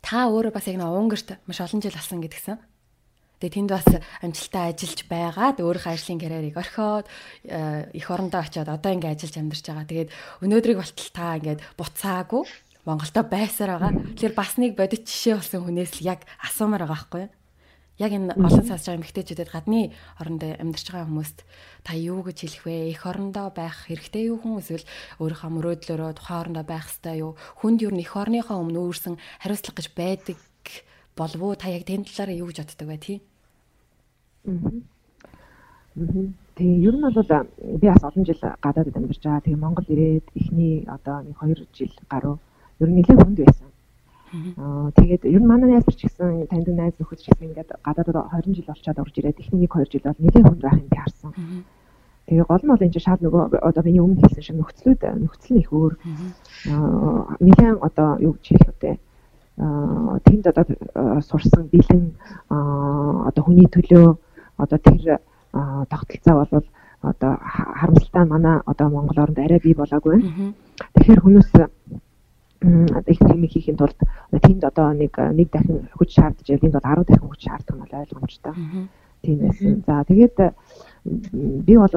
[0.05, 2.61] та өөрөө бас яг нэг Унгарт маш олон жил алсан гэдгсэн.
[3.41, 3.87] Тэгээ тэнд бас
[4.21, 7.09] амжилттай ажиллаж байгаад өөрийнхөө ажлын карьерийг орхиод
[7.49, 9.89] э, их орондоо очиод одоо ингээ ажиллаж амьдарч байгаа.
[9.89, 10.13] Тэгээд
[10.45, 12.45] өнөөдрийг болтол та ингээд буцаагүй
[12.85, 13.93] Монголдо байсаар байгаа.
[14.13, 17.33] Тэгэхээр бас нэг бодит жишээ болсон хүнээс л яг асуумаар байгаа байхгүй юу?
[18.01, 21.45] Яг энэ олон сонсож байгаа эмэгтэйчүүдэд гадны оронд амьдарч байгаа хүмүүст
[21.85, 22.89] та юу гэж хэлэх вэ?
[22.89, 24.89] Их орондоо байх хэрэгтэй юу хүн эсвэл
[25.21, 27.37] өөрийнхөө мөрөөдлөөрөө тухайн орондоо байх хэрэгтэй юу?
[27.61, 30.37] Хүнд юу их орныхоо өмнө өөрсөн хариуцлага гэж байдаг
[31.13, 31.53] болов уу?
[31.53, 33.17] Та яг тэн талаараа юу гэж боддог вэ тий?
[36.55, 37.13] Тэгээ ер нь бол
[37.81, 39.45] би бас олон жил гадаадд амьдарч байгаа.
[39.45, 42.37] Тэгээ Монгол ирээд эхний одоо нэг 2 жил гаруй
[42.79, 43.69] ер нь нэлээд хүнд байсан.
[44.57, 48.17] Аа тэгээд ер нь манай найз нар ч гэсэн танд найз нөхөд гэсэн ингээд гадаадд
[48.17, 50.97] 20 жил болчиход орж ирээд эхний нэг 2 жил бол нэлээд хүнд байх юм би
[50.97, 51.31] харсан.
[52.25, 55.61] Тэгээ гол нь бол энэ шал нөгөө одоо миний өмнө хэлсэн шиг нөхцлүүд нөхцөл нь
[55.61, 55.93] их өөр.
[56.73, 58.97] Аа нэлээд одоо юу гэж хэлэх вэ?
[59.59, 60.65] Аа тэнд одоо
[61.21, 62.15] сурсан бэлэн
[62.49, 64.15] одоо хүний төлөө
[64.63, 65.19] одоо тэр
[65.89, 66.65] тогтолцоо бол
[67.01, 70.53] одоо харамсалтай манай одоо Монгол оронд арай бий болоогүй байна.
[70.95, 71.49] Тэгэхээр хүмүүс
[72.61, 73.97] их тийм хийхин тулд
[74.29, 77.83] тэнд одоо нэг нэг дахин хүч шаардж байл энд бол 10 дахин хүч шаардах нь
[77.89, 78.53] ойлгомжтой.
[79.21, 79.83] Тийм байсан.
[79.85, 80.37] За тэгээд
[81.65, 81.89] би бол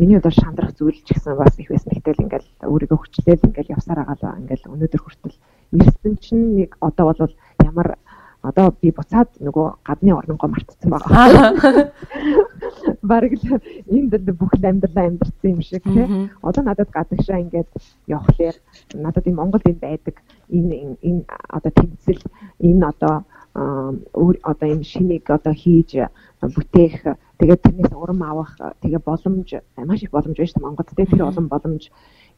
[0.00, 1.92] миний одоо шандрах зүйл ч гэсэн бас их байсан.
[1.92, 5.36] Гэтэл ингээл өөрийгөө хүчлээл ингээл явсаар байгаа л ингээл өнөөдөр хүртэл
[5.76, 7.98] ирсэн чинь нэг одоо бол ямар
[8.42, 11.92] одоо би буцаад нөгөө гадны орнонгоо мартсан байгаа.
[13.10, 16.28] Бараг л энд бүх амьдралаа амьдэрсэн юм шиг тий.
[16.42, 17.68] Одоо надад гадагшаа ингээд
[18.08, 18.56] явхлаар
[18.94, 20.16] надад энэ Монголд энэ байдаг
[20.48, 22.22] энэ энэ одоо тэмцэл
[22.60, 23.24] энэ одоо
[23.54, 25.98] өөр одоо энэ шинийг одоо хийж
[26.40, 31.06] бүтээх тэгээд тэрнээс урам авах тэгээ боломж маш их боломж байна шүү дээ Монголд тий
[31.06, 31.90] тэр олон боломж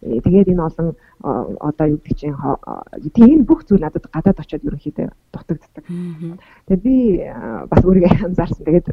[0.02, 0.88] тэгээд энэ олон
[1.62, 2.34] одоо юу гэдэг чинь
[3.14, 5.84] тийм бүх зүйл надад гадаад очиод ерөнхийдөө дутагддаг.
[6.66, 6.94] Тэгээд би
[7.70, 8.66] бас өөрийгөө анзаарсан.
[8.66, 8.86] Тэгээд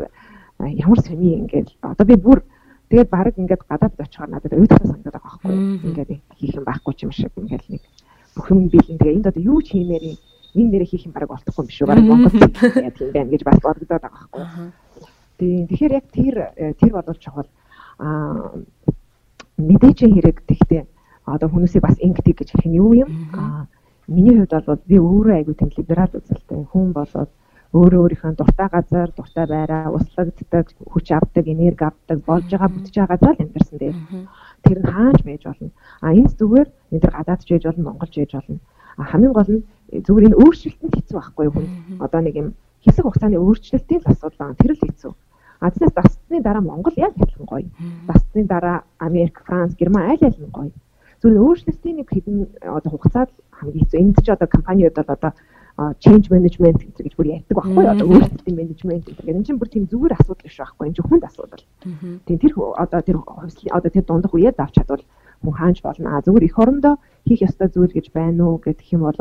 [0.78, 2.46] ямар сони ингээд одоо би бүр
[2.94, 5.58] тэгээд баг ингээд гадаад очихоор надад өөдгөө санагдаад байгаа байхгүй.
[5.90, 7.82] Ингээд хийх юм байхгүй ч юм шиг ингээд нэг
[8.38, 11.66] бүх юм биелэн тэгээд энд одоо юу ч хиймээр энэ нэрээ хийх юм баг болтохгүй
[11.66, 11.90] юм шүү.
[11.90, 14.46] Бараг Монгол яа тийм байна гэж бас бодогдоод байгаа байхгүй.
[15.42, 16.36] Тийм тэгэхээр яг тэр
[16.78, 17.50] тэр бодвол чухал
[17.98, 18.54] аа
[19.60, 20.84] мэдээж хэрэг тэгтээ
[21.36, 23.10] одоо хүмүүсийг бас ингэдэг гэж хэлэх нь юу юм?
[23.34, 23.68] Аа
[24.10, 27.30] миний хувьд бол би өөрөө айгүй тийм либерал үзэлтэй хүн болоод
[27.78, 33.14] өөрөө өөрийнхөө дуртай газар, дуртай байраа, услагддаг, хүч авдаг, энерги авдаг, болж байгаа бүтэж байгаа
[33.14, 33.98] газар л амьдарсан дээр.
[34.66, 35.70] Тэр нь хааж байж болно.
[36.02, 38.58] А энэ зүгээр энэ төр гадаад ч байж болно, Монголч байж болно.
[38.98, 39.64] А хамгийн гол нь
[40.02, 41.68] зүгээр энэ өөрчлөлтөнд хэцүү байхгүй юу хүн.
[42.02, 42.50] Одоо нэг юм
[42.82, 44.58] хэсэг хугацааны өөрчлөлтийн л асуудал байна.
[44.58, 45.14] Тэр л хэцүү.
[45.62, 47.70] А тэгээс дасны дараа Монгол яг адилхан гоё.
[48.10, 50.74] Дасны дараа Америк, Франц, Герман аль аль нь гоё
[51.20, 54.00] Зөвхөн өөрчлөлтийн нэг хэдэн одоо хугацаад хамгийн хэцүү.
[54.00, 55.32] Энд ч одоо компаниуд бол одоо
[56.04, 59.28] change management гэж бүр ярьдаг байхгүй одоо өөрчлөлтийн менежмент гэдэг.
[59.32, 60.88] Энэ чинь бүр тийм зүгээр асуудал биш байхгүй.
[60.88, 61.64] Энэ зөвхөн асуудал.
[62.28, 63.18] Тийм тэр одоо тэр
[63.72, 65.04] одоо тэр дундах үеэд авч чадвал
[65.44, 66.20] хүн хаанч болно.
[66.20, 69.16] А зүгээр эх орондоо хийх ёстой зүйл гэж байна уу гэх юм бол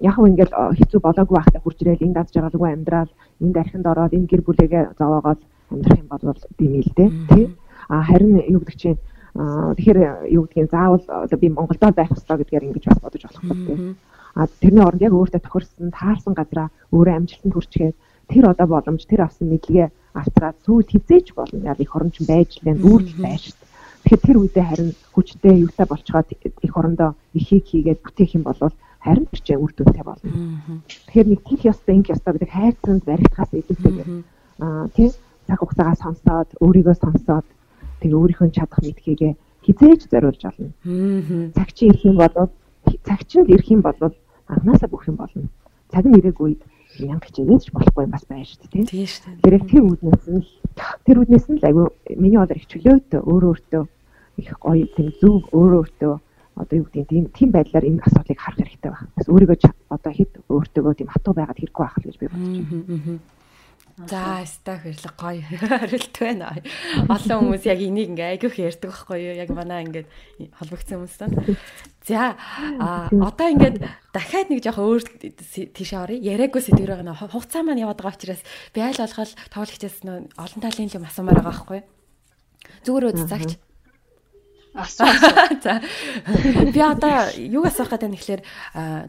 [0.00, 3.12] яг хөө ингээл хэцүү болоогүй байхдаа хурж ирэл энд дадж байгаагүй амьдрал
[3.44, 7.44] энд архинд ороод энэ гэр бүлээгээ зовоогоод амьдрах юм бол димэлдэ тий
[7.92, 8.98] а харин юу гэдэг чинь
[9.34, 9.98] тэгэхээр
[10.36, 13.78] юу гэдгийг заавал одоо би Монголдо байх хэрэгтэй гэдгээр ингэж бас бодож болох хэрэгтэй
[14.34, 17.96] а тэрний оронд яг өөртөө тохирсон таарсан газараа өөрөө амжилтанд хүрчгээд
[18.30, 21.66] тэр одоо боломж тэр авсан мэдлэгээ авцраад сүүл хизээч болно.
[21.66, 23.42] Яг их оромч байж л байна үүрэл байж.
[23.50, 23.70] Шүү
[24.00, 28.56] Тэгэхээр тэр үедээ харин хүчтэй юутай болцоход их орондоо ихийг хийгээд бүтээх юм бол
[29.04, 30.32] харин чинь үр дүнтэй болно.
[30.88, 34.08] Тэгэхээр нэг тийх ёстой инг ёстой гэдэг хайрцанд баригдахаас илүүтэйгээр
[34.64, 35.12] аа тийм
[35.46, 37.46] цаг хугацаагаа сонсоод өөрийгөө сонсоод
[38.00, 39.32] тэг өөрийнхөө чадах мэдхийгээ
[39.64, 40.72] хизээж зориулж олно.
[41.54, 42.34] Цаг чи ирэх юм бол
[43.04, 43.96] цаг чинь ирэх юм бол
[44.48, 45.48] анханасаа бүх юм болно.
[45.92, 46.56] Цаг нь ирээгүй
[46.98, 49.44] янг хичээгээч болохгүй юм бас байна шүү дээ тийм шүү дээ.
[49.44, 50.42] Тэр тэр үднээс нь
[51.06, 51.86] тэр үднээс нь л айгүй
[52.16, 53.84] миний бол их чөлөөтэй өөрөө өөртөө
[54.40, 56.14] их гоё тийм зөв өөрөө өөртөө
[56.60, 59.08] одоо юу гэдэг тийм тийм байдлаар энэ асуудлыг харах хэрэгтэй байна.
[59.16, 59.58] Бас өөрийгөө
[59.96, 63.18] одоо хэд өөртөөгөө тийм хатуу байгаад хэрэггүй байх гэж би бодож байна.
[64.08, 66.56] За, стаф хэрлэг гоё хариулт байна.
[67.10, 69.34] Олон хүмүүс яг энийг ингээ айгүйх ярьдаг байхгүй юу?
[69.36, 70.08] Яг манай ингээд
[70.56, 71.36] холбогдсон хүмүүс тань.
[72.08, 72.38] За,
[72.80, 73.84] одоо ингээд
[74.14, 75.02] дахиад нэг жоох өөр
[75.74, 76.16] тийш оръё.
[76.16, 77.18] Яриаггүй сэтгэр байгаа нэ.
[77.18, 78.42] Хугацаа маань яваад байгаа учраас
[78.72, 81.88] би аль болгол тоглогчээс нөө олон талын юм асуумаар байгаа байхгүй юу?
[82.86, 83.50] Зүгээр үз цагч.
[84.74, 85.10] Асуу.
[85.64, 85.82] За.
[86.72, 88.42] Би одоо юу асуух гэдэг нь ихлээр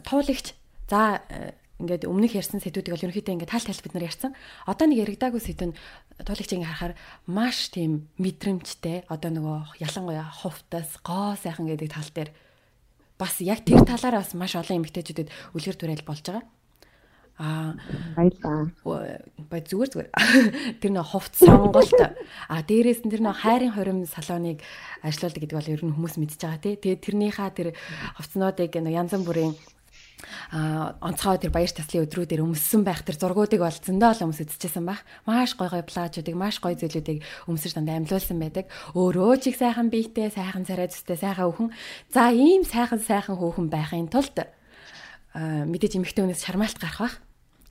[0.03, 0.57] туулагч
[0.89, 1.21] за
[1.81, 4.31] ингээд өмнөх ярьсан сэдвүүдийг бол ерөнхийдөө ингээд таал тал бид нар ярьсан.
[4.69, 5.77] Одоо нэг яригдаагүй сэдв нь
[6.21, 12.29] туулагч ингээд харахаар маш тийм мэдрэмжтэй одоо нөгөө ялангуяа хувтас гоо сайхан гэдэг тал дээр
[13.17, 16.45] бас яг тэр талаараа бас маш олон эмэгтэйчүүдэд үлгэр дуурайл болж байгаа.
[17.41, 17.73] Аа
[18.13, 18.69] баярлаа.
[19.49, 20.09] Бай зүгээр зүгээр.
[20.81, 21.89] Тэр нөх хувц сонголт.
[22.45, 24.61] А дээрээс нь тэр нөх хайрын хорим салоныг
[25.01, 26.77] ажилладаг гэдэг бол ер нь хүмүүс мэдж байгаа тий.
[26.77, 27.69] Тэгээд тэрнийхээ тэр
[28.21, 29.57] хувцнуудыг янз бүрийн
[30.51, 34.85] а онцгой тэр баяр таслын өдрүүдээр өмссөн байх тэр зургуудыг бол зөндөө олон хүмүүс үзчихсэн
[34.85, 35.01] байх.
[35.25, 38.65] Маш гой гой плажуудыг маш гой зүйлүүдийг өмсөж дандаа амьлуулсан байдаг.
[38.93, 41.69] Өөрөө ч их сайхан биетэй, сайхан царайцтай, сайхан өхөн.
[42.13, 44.35] За ийм сайхан сайхан хөөхөн байхын тулд
[45.33, 47.15] мэдээж эмэгтэй хүнээс шармаалт гарах бах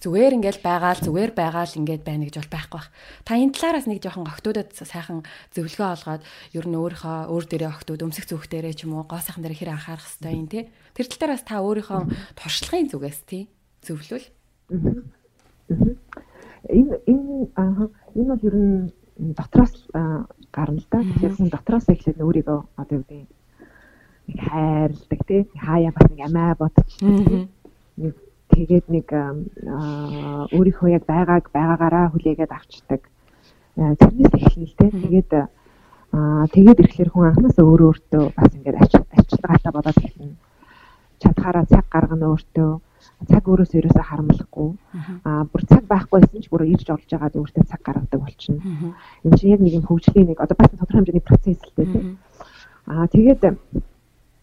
[0.01, 2.89] зүгээр ингээл байгаа л зүгээр байгаа л ингээд байна гэж бол байхгүй бах.
[3.29, 5.21] Та энэ талаараас нэг жоохон октодод сайхан
[5.53, 6.23] зөвлөгөө олгоод
[6.57, 9.61] ер нь өөрийнхөө өөр дээрээ октод өмсөх зүөх дээрээ ч юм уу гоо сайхан дээр
[9.61, 10.73] хэр анхаарах хэрэгтэй юм те.
[10.97, 12.01] Тэр тал дээр бас та өөрийнхөө
[12.41, 13.43] туршлагын зүгээс тий
[13.85, 14.27] зөвлөвл.
[16.65, 18.93] Энэ энэ аа энэ бол ер нь
[19.37, 19.75] дотроос
[20.49, 21.05] гарна л да.
[21.05, 23.29] Тэгэхээр хүн дотроос эхлээд өөрийгөө одоо юу гэдэг
[24.49, 27.01] хайрладаг тий хаяа бас нэг амиа бодчих.
[28.01, 28.15] Нэг
[28.55, 29.09] тэгээд нэг
[30.53, 33.03] өөрийнхөө яг байгааг байгаагаараа хүлээгээд авчдаг.
[33.77, 34.87] Тэрнээс эхэлнэ л те.
[34.91, 35.31] Тэгээд
[36.13, 40.35] аа тэгээд ирэхлээр хүн анханасаа өөрөө өөртөө бас ингээд арчилгаатай болоод эхэлнэ.
[41.23, 42.71] Чадхаараа цаг гаргана өөртөө
[43.29, 44.71] цаг өөрөөсөө ерөөсөө харамлахгүй
[45.29, 48.61] аа бүр цаг байхгүй байсан ч бүр ирж олж байгаа өөртөө цаг гаргадаг болчихно.
[49.25, 52.17] Энэ чинь яг нэг юм хөгжлийн нэг одоо бас тодорхой хэмжээний процесс л дээ.
[52.89, 53.41] Аа тэгээд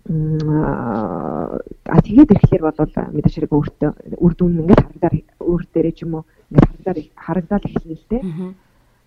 [0.08, 2.80] а тэгээд ирэхлээр бол
[3.12, 3.92] мэдээж хэрэг өөртөө
[4.24, 8.24] үр дүн ингээд харагдаар өөр дээрээ ч юм уу ингээд харагдаар харагдаад эхэлнэ л дээ.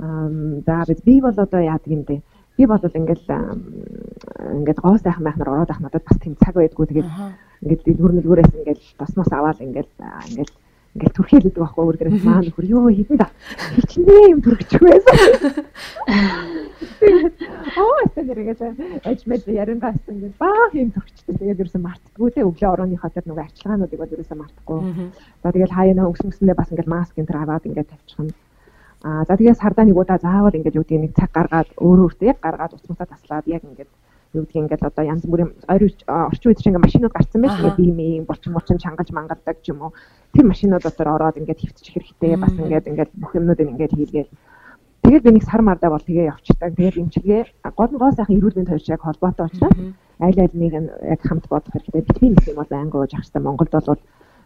[0.05, 2.21] Аа за би бол одоо яадаг юм бэ?
[2.57, 3.25] Би бол ингээд
[4.61, 7.09] ингээд гоо сайхан байх нар ороод ах надад бас тийм цаг байдгүй тэгээд
[7.65, 9.89] ингээд дэлгүүр мэлгүүрээс ингээд тосноос аваад ингээд
[10.29, 10.53] ингээд
[10.95, 13.29] ингээл түрхээлдэг байхгүй өөр дээрээс маа нөхөр хитэн да
[13.79, 15.17] хичнээн юм түргчих байсан.
[17.79, 18.61] Аа тэрэгэс
[19.07, 23.45] аж мэд ярингаас ингээл баа юм түргчтэй тэгээд ерөөсөн мартдаггүй те өглөө орооныхоо тэр нөгөө
[23.47, 24.81] арчилгаануудыг бол ерөөсөн мартахгүй.
[25.43, 28.35] За тэгэл хаяа нөө өсөн өсөндөө бас ингээл маск энэ төр аваад ингээд тавьчихна.
[29.07, 32.27] Аа за тэгээс хардаа нэг удаа заавал ингээд юу гэдэг нэг цаг гаргаад өөрөө өөртөө
[32.35, 33.91] яг гаргаад уцмутаа таслаад яг ингээд
[34.35, 38.25] юу гэдгийг ингээд одоо янз бүрийн орчин үед чинь ингээд машинууд гарцсан байж би ийм
[38.25, 39.93] булчин булчин чангалж мангалдаг ч юм уу.
[40.35, 44.31] Тэр машинууд дотор ороод ингээд хөвчих хэрэгтэй бас ингээд ингээд бүх юмнуудыг ингээд хийлгээл
[45.03, 46.79] тэгээд би нэг сар мардаа бол тэгээ явчихдаг.
[46.79, 47.43] Тэгээд имчилгээ
[47.75, 49.77] гол нь гоо сайхан эрүүл мэнд хоёр яг холбоотой учраас
[50.23, 52.07] аль аль нэг яг хамт бодох хэрэгтэй.
[52.07, 53.43] Витамин гэх юм бол анги ууж ах хэрэгтэй.
[53.43, 54.03] Монголд бол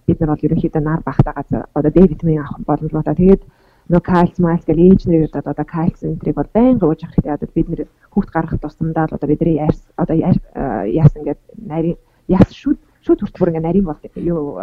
[0.06, 3.42] бид нар бол ерөнхийдөө нар багтаа газар одоо Д витамин авах боломжтой тэгээд
[3.90, 7.36] нөө кальц мальц гэл ээж нэрүүд одоо кальц энтрийг бол байнга ууж авах хэрэгтэй.
[7.36, 7.82] Одоо бид нэр
[8.12, 13.50] хүүхд гаргах тусамдаа л одоо бидний яарс одоо яасан ингээд нарийн яс шүд шүд хүртбөр
[13.52, 14.56] ингээд нарийн бол юу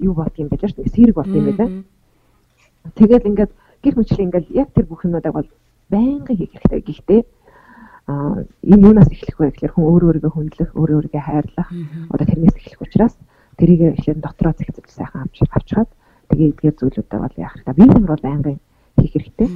[0.00, 0.96] юу болт юм байлаа шүү дээ.
[0.96, 1.68] Сэрэг болт юм байлаа.
[2.96, 3.52] Тэгээд ингээд
[3.84, 5.48] гих мөчл ингээд яг тэр бүх юмнуудыг бол
[5.92, 6.80] байнга хийх хэрэгтэй.
[6.80, 7.20] Гэхдээ
[8.08, 11.68] а энэ юунаас эхлэх вэ гэхээр хүн өөр өөрийгөө хүндлэх, өөр өөрийгөө хайрлах
[12.08, 13.14] одоо тэрнээс эхлэх учраас
[13.60, 15.90] тэрийг эхлээд дотроо зэгцэж сайхан авч авчгаад
[16.28, 17.72] тэгээ эдгээр зүйлүүдээ бол яах вэ?
[17.78, 18.58] Бие тамир бол байнгын
[18.98, 19.48] хийх хэрэгтэй.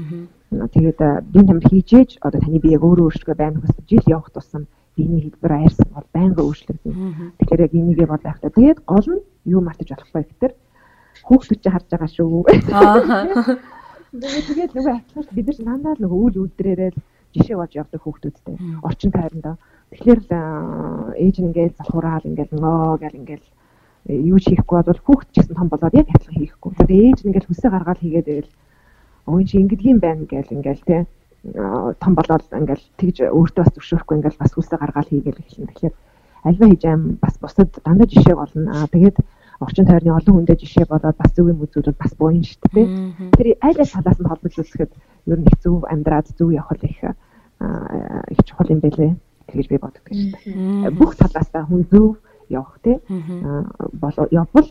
[0.53, 1.01] Тэгээд
[1.33, 4.67] бие тамир хийжээж одоо таны бие яг өөрөө өөрчлөгөө байна гэсэн жил явах тусам
[4.97, 7.37] биений хэлбэр айрсан бол байнга өөрчлөгдөнө.
[7.41, 8.53] Тэгэхээр яг энийгээ бол байх та.
[8.53, 10.55] Тэгээд гол нь юу мартаж болохгүй гэхээр
[11.25, 12.45] хүүхдүүд чи харж байгаа шүү.
[14.13, 16.93] Тэгээд нөгөө атлаас бид нар дандаа нөгөө үйл үйлдэрээрээ
[17.33, 19.57] жишээ болж явдаг хүүхдүүдтэй орчин тойрондоо.
[19.93, 20.21] Тэгэхээр
[21.17, 23.62] ээж нь ингээд залхуураал ингээд нөө гэл ингээд э,
[24.09, 26.71] юу хийхгүй бол хүүхд ч гэсэн том болоод яг адилхан хийхгүй.
[26.75, 28.51] Тэгээд ээж нь ингээд хүсээ гаргаад хийгээд байвал
[29.31, 31.01] өө чи ингэдэг юм байна гэл ингээд тий
[32.03, 35.71] том болоод ингээд тэгж өөртөө бас зөвшөөрөхгүй ингээд бас хүсээ гаргаад хийгээл эхэлнэ.
[35.71, 35.95] Тэгэхээр
[36.43, 38.71] альва хийж аим бас бусад дандаа жишээ болно.
[38.75, 39.17] Аа тэгээд
[39.63, 42.87] орчин тойрны олон хүндээ жишээ болоод бас зөв юм үзүүлвэл бас буян шүү дээ.
[43.39, 44.93] Тэр аль аль талаас нь холбож үзэхэд
[45.31, 46.99] ер нь их зөв амьдраад зөв явах их
[48.35, 49.15] их чухал юм байлээ.
[49.47, 50.91] Тэгэж би боддог шүү дээ.
[50.99, 52.19] Бүх талаас нь хүн зөв
[52.53, 52.97] явах тий
[54.31, 54.69] явбал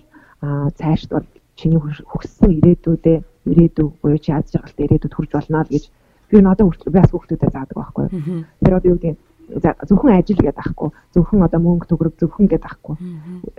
[0.78, 5.90] цаашд бол чиний хүссэн ирээдүйдээ ирээдүй буюу чи аз жаргалтай ирээдүйд хүрч болно л гэж.
[6.30, 8.06] Би надад хүртэл би бас хүүхдүүдэд заадаг байхгүй.
[8.64, 9.18] Тэр одоо юу гэдэг
[9.90, 10.90] зөвхөн ажил гэдэг ахгүй.
[11.14, 12.96] Зөвхөн одоо мөнгө төгрөг зөвхөн гэдэг ахгүй.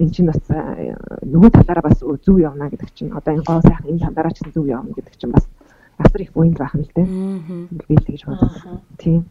[0.01, 4.05] Энэ чинь бас нөгөө талаараа бас зөв явна гэдэг чинь одоо энэ гоо сайхан энэ
[4.09, 5.45] талаараа ч зөв явна гэдэг чинь бас
[5.99, 7.07] асар их буян байх нь л дээ
[7.87, 8.53] би л тэгж боддог
[8.97, 9.27] тийм.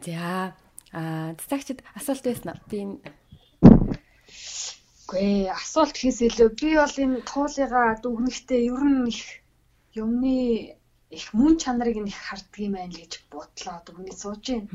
[0.00, 0.54] За
[0.92, 2.96] а цэцэгчд асуулт байсан би энэ
[5.08, 9.22] Гүй асуулт хийс илүү би бол энэ туулыгаа дүгнэхдээ ер нь их
[10.02, 10.36] юмны
[11.18, 14.68] их мөн чанарыг нь их харддаг юм байна л гэж бодлоо дүгнээ сууж байна.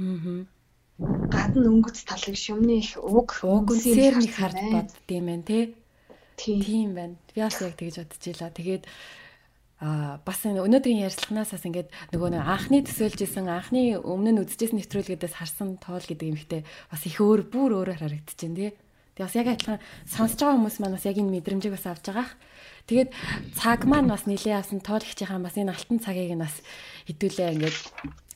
[1.34, 5.60] Гадна өнгөц талыг шүмний их уг үнсээр нэг хард бодд юм байна те.
[6.42, 7.16] Тийм байна.
[7.30, 8.50] Би бас яг тэгж бодож илаа.
[8.58, 8.84] Тэгээд
[9.84, 15.76] а бас өнөөдрийн ярилцлаганаасаас ингээд нөгөө нэг анхны төсөөлжсэн анхны өмнө нь үзчихсэн нэвтрүүлгүүдээс харсан
[15.84, 18.72] тоол гэдэг юм ихтэй бас их өөр бүр өөрөөр харагдчихэв тий.
[19.14, 22.32] Тэгээ бас яг адилхан сонсож байгаа хүмүүс маань бас яг энэ мэдрэмжийг бас авч байгаах.
[22.88, 23.10] Тэгээд
[23.60, 26.56] цаг маань бас нилээ авсан туулагчийнхаа бас энэ алтан цагийг нь бас
[27.12, 27.78] хэдүүлээ ингээд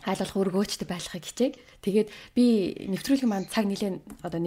[0.03, 1.53] болох өргөөчтэй байхыг хичээг.
[1.79, 2.45] Тэгээд би
[2.91, 4.39] нэвтрүүлэг маань цаг нилээ одоо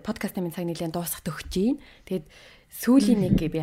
[0.00, 1.76] подкастын минь цаг нилээ дуусгах төгч юм.
[2.08, 2.26] Тэгээд
[2.72, 3.60] сүүлийн нэг би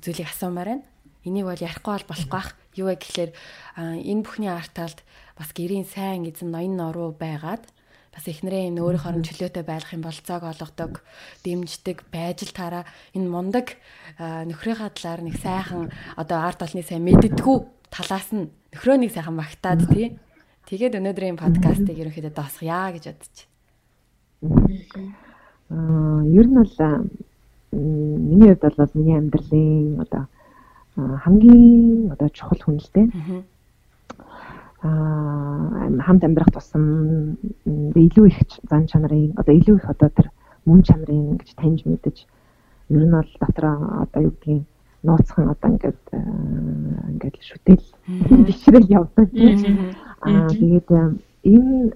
[0.00, 0.89] зүйлийг асуумаар байна.
[1.24, 2.56] Энийг бол ярихгүй бол болохгүй бах.
[2.76, 3.30] Юу вэ гэхээр
[3.76, 5.04] энэ бүхний арталд
[5.36, 7.64] бас гэрийн сайн эзэн ноён норуу байгаад
[8.10, 11.04] бас эхнэрээ энэ өөрийнхөө чөлөөтэй байх юм бол зог олгодог,
[11.46, 13.78] дэмждэг, байж л таараа энэ мундаг
[14.18, 17.56] нөхрийнхаа талаар нэг сайхан одоо ард олны сайн мэддэггүй
[17.90, 20.18] талаас нь нөхрөөнийг сайхан магтаад тий.
[20.66, 23.36] Тэгээд өнөөдрийн подкастыг ерөнхийдөө даасгая гэж бодож
[24.42, 25.14] байна.
[25.70, 26.74] Аа, ер нь бол
[27.70, 30.26] миний хувьд бол миний амьдралын одоо
[31.24, 33.06] хамгийн одоо чухал хүн л дээ.
[34.82, 37.36] Аа хамт амьдрах тусам
[37.66, 38.38] илүү их
[38.70, 40.28] зан чанарын одоо илүү их одоо тэр
[40.64, 42.16] мөн чанарын гэж таньж мэдэж
[42.88, 44.64] ер нь бол дотроо одоо юу гэдгийг
[45.04, 46.00] нууцхан одоо ингээд
[47.12, 47.84] ингээд шүтэл
[48.48, 49.28] бишрэл явдаг.
[50.24, 50.88] Аа тэгээд
[51.44, 51.92] энэ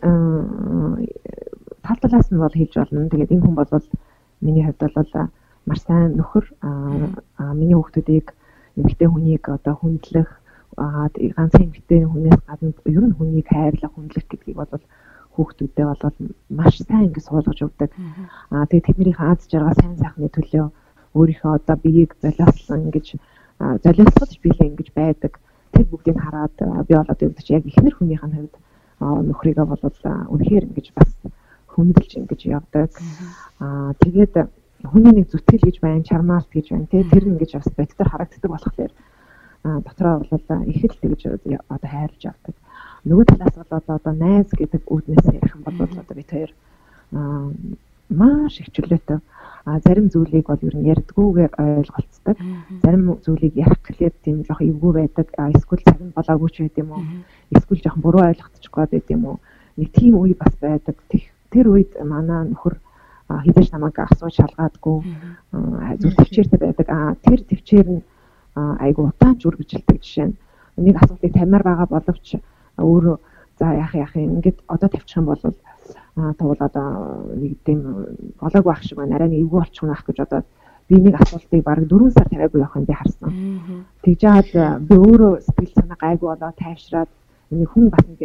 [1.84, 3.09] тал талаас нь бол хийж болно.
[3.09, 3.68] Тэгээд энэ хүн бол
[4.40, 5.28] миний хувьд бол
[5.66, 6.46] маш сайн нөхөр.
[7.57, 8.32] Миний хүүхдүүдийг
[8.77, 10.31] эмэгтэй хүнийг одоо хүндлэх
[10.77, 14.83] ганц эмэгтэй хүнээс гадна ер нь хүнийг хайрлах, хүндлэх гэдгийг бол
[15.35, 17.91] хүүхдүүдэд бол маш сайн ингэ суулгаж өгдөг.
[18.51, 20.66] Аа тэгээ тэднийх аз жаргал сайн сайхны төлөө
[21.14, 23.07] өөрийнхөө одоо биеийг золиослон ингэж
[23.85, 25.33] золиосгож билээ ингэж байдаг.
[25.75, 26.55] Тэр бүгдийг хараад
[26.87, 28.55] би бол одоо юу гэж яг ихнэр хүнийх нь хувьд
[29.01, 29.83] нөхрийгөө бол
[30.35, 31.11] үнэхээр ингэж бас
[31.75, 32.91] хүндэлж ингэж явдаг.
[33.59, 34.35] Аа тэгээд
[34.85, 36.91] хүний нэг зүтгэл гэж байна, чармаалт гэж байна.
[36.93, 38.93] Тэгээ тэр ингэж бас бодтор харагддаг болохоор
[39.64, 41.22] дотроо бол их л тэгж
[41.68, 42.55] одоо хайрлж явдаг.
[43.05, 46.53] Нөгөө талаас бол одоо найз гэдэг үүднээс ярих юм бол одоо бид хоёр
[48.11, 49.20] маш их чөлөөтэй
[49.64, 52.37] а зарим зүйлийг бол ер нь ярьдгүйгээр ойлголцдог.
[52.85, 55.32] Зарим зүйлийг ярих гэхлээр тийм жоох эвгүй байдаг.
[55.32, 57.05] Эсвэл цаг нь болоогүй ч байд юм уу?
[57.49, 59.37] Эсвэл жоох буруу ойлгоцчихгоо байд юм уу?
[59.80, 61.01] Нэг тийм үе бас байдаг.
[61.49, 62.76] Тэр үед манай нөхөр
[63.43, 64.97] хизээш намайг асууж шалгаадгүй
[66.01, 66.89] зүр төвчээртэй байдаг.
[67.24, 68.03] Тэр төвчээр нь
[68.55, 70.37] айгу утаамж үргэлжилдэг жишээ нь
[70.76, 72.39] нэг асуултыг тамиар байгаа боловч
[72.78, 73.16] өөрөө
[73.59, 75.43] за яах яах юм ингээд одоо тавьчих юм бол
[76.14, 76.87] тэгвэл одоо
[77.35, 77.80] нэг тийм
[78.41, 80.43] болоог байх шиг байна арай нэг эвгүй болчих наах гэж одоо
[80.89, 83.30] би нэг асуултыг бараг 4 сар тавиагүй явах юм би харсан.
[84.03, 87.11] Тэгж яагаад би өөрөө сэтгэл санаа гайгүй болоо тайвшраад
[87.51, 88.20] нэг хүн бас нэг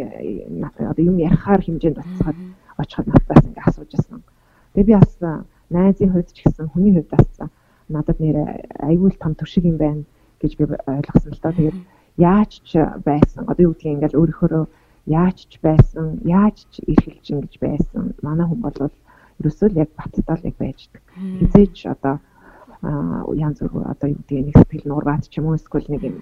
[0.78, 2.38] одоо юм ярихаар хэмжээнд бацгаад
[2.78, 4.22] очиход надаас ингээ асууж байсан.
[4.74, 5.12] Тэгээ би бас
[5.70, 7.28] найзын хувьд ч гэсэн хүний хувьд бас
[7.88, 8.36] надад нэр
[8.78, 10.02] аюул том төшиг юм байна
[10.40, 11.52] гэж би ойлгосон л доо.
[11.52, 11.78] Тэгээд
[12.16, 12.70] яаж ч
[13.04, 14.66] байсан одоо юу гэдгийг ингээл өөрийнхөө
[15.06, 18.14] яаж ч байсан, яаж ч эрхэлж ингэж байсан.
[18.22, 18.78] Манай хүн бол
[19.40, 21.02] ерөөсөө л яг баттал яг байждаг.
[21.18, 22.20] Хизээч одоо
[22.82, 26.16] янз бүр одоо юу гэдэг нэг сэтгэл нургаад ч юм уу эсвэл нэг юм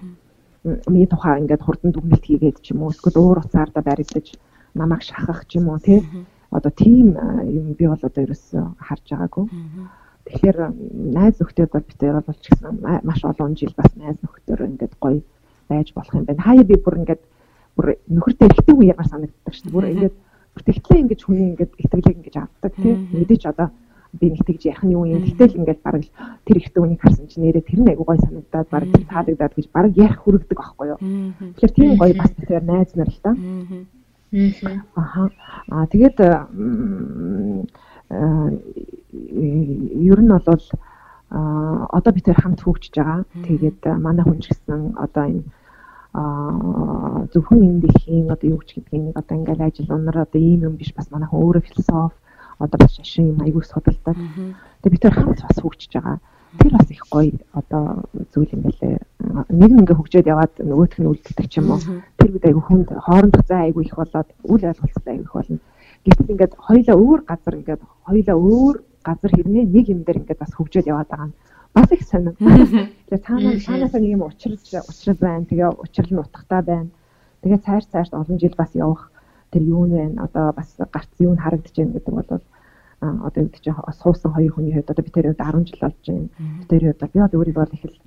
[0.63, 4.35] миний тухай ингээд хурдан дүгнэлт хийгээд ч юм уу эсвэл уур уцаар да баригдаж
[4.75, 6.03] намайг шахах ч юм уу тий
[6.51, 9.45] одоо тийм юм би бол одоо ерөөсөө харж байгаагүй.
[10.29, 10.57] Тэгэхээр
[11.13, 12.73] найз нөхдөд бол бид хоёр бол ч гэсэн
[13.05, 15.21] маш олон жил бас найз нөхдөр ингээд гоё
[15.69, 16.41] байж болох юм байна.
[16.41, 17.21] Хаяа би бүр ингээд
[17.77, 19.75] бүр нөхөртэй ихтэй үе ямар санагддаг шүү дээ.
[19.77, 20.15] Бүр ингээд
[20.53, 22.93] бүр тэгтлээ ингэж хүний ингээд итгэлийг ингэж авдаг тий.
[22.97, 23.69] Мэдээч одоо
[24.13, 25.21] би нэг тэгж ярих нь юу юм.
[25.21, 26.03] Тэгтэл ингээд бараг
[26.45, 29.93] тэр ихтэй үнийг харсан чинь нэрээ тэр нь айгу гоё санагдаад бараг таалагдаад гэж бараг
[29.93, 30.99] ярих хүрэгдэг байхгүй юу.
[31.53, 33.37] Тэгэхээр тийм гоё бас тэр найз нар л та.
[33.37, 33.85] Аа.
[34.31, 36.17] Аа тэгээд
[40.09, 40.63] ер нь бол
[41.29, 43.25] а одоо бид тэр хамт хөгжиж байгаа.
[43.45, 45.43] Тэгээд манай хүн ч гэсэн одоо энэ
[46.13, 46.21] а
[47.33, 50.93] зөвхөн энэ дэлхийн одоо юу ч гэдгийг одоо ингээл ажил унаар одоо ийм юм биш
[50.97, 52.17] бас манай хүн өөрөө философи
[52.57, 54.17] одоо бас шашин юм аягүй судалдаг.
[54.81, 56.17] Тэгээд бид тэр хамт бас хөгжиж байгаа.
[56.59, 58.98] Тэр бас их гоё одоо зүйл юм байлээ.
[59.29, 61.81] Нэг нэг хөгжөөд яваад нөгөөх нь үлддэг ч юм уу.
[62.17, 65.59] Тэр бид аягүй хүнд хоорондох зай аягүй их болоод үл ойлголцтой аягүй их болно.
[66.05, 68.75] Гэтэл ингээд хоёлаа өөр газар ингээд хоёлаа өөр
[69.05, 71.37] газар хэрнээ нэг юм дээр ингээд бас хөгжөөд яваад байгаа нь
[71.77, 72.33] бас их сонир.
[73.07, 75.45] Тэгээ цаанаа цаанаасаа нэг юм учрал учрал байна.
[75.45, 76.89] Тэгээ учрал нь утгатай байна.
[77.45, 79.13] Тэгээ цааш цааш олон жил бас явах
[79.53, 82.41] тэр юу нэ одоо бас гарц юу нь харагдаж байна гэдэг бол
[82.99, 83.65] одоо юу гэж
[84.01, 86.29] суусан хоёр хүний хувьд одоо би тэр хувьд 10 жил болж байна.
[86.69, 87.97] Тэр хувьд би одоо өөрийгөө их л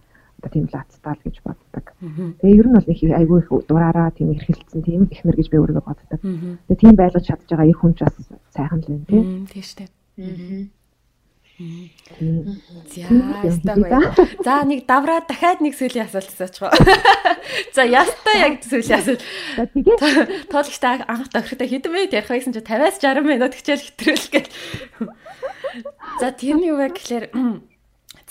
[0.42, 1.94] одоо тийм лацтаал гэж боддог.
[2.42, 5.86] Тэгээ ер нь бол их айгүй их дураараа тийм эрхэлсэн тийм ихнэр гэж би өөрийгөө
[5.86, 6.18] боддог.
[6.18, 8.16] Тэгээ тийм байлгаж чадж байгаа их хүн ч бас
[8.50, 9.46] сайхан л байна тийм.
[9.46, 10.70] Тийм шүү дээ.
[12.90, 13.06] За
[14.42, 16.74] За нэг давраа дахиад нэг сүүлийн асуулт асуучих.
[17.76, 19.22] За ястаа яг сүүлийн асуулт.
[19.54, 24.26] За тэгээ тоологчтой анх тохиртой хэдэн минут ярих байсан чи 50-аас 60 минут хичээл хэтрүүл
[24.32, 24.50] гэл.
[26.20, 27.24] За тэр нь юу вэ гэхээр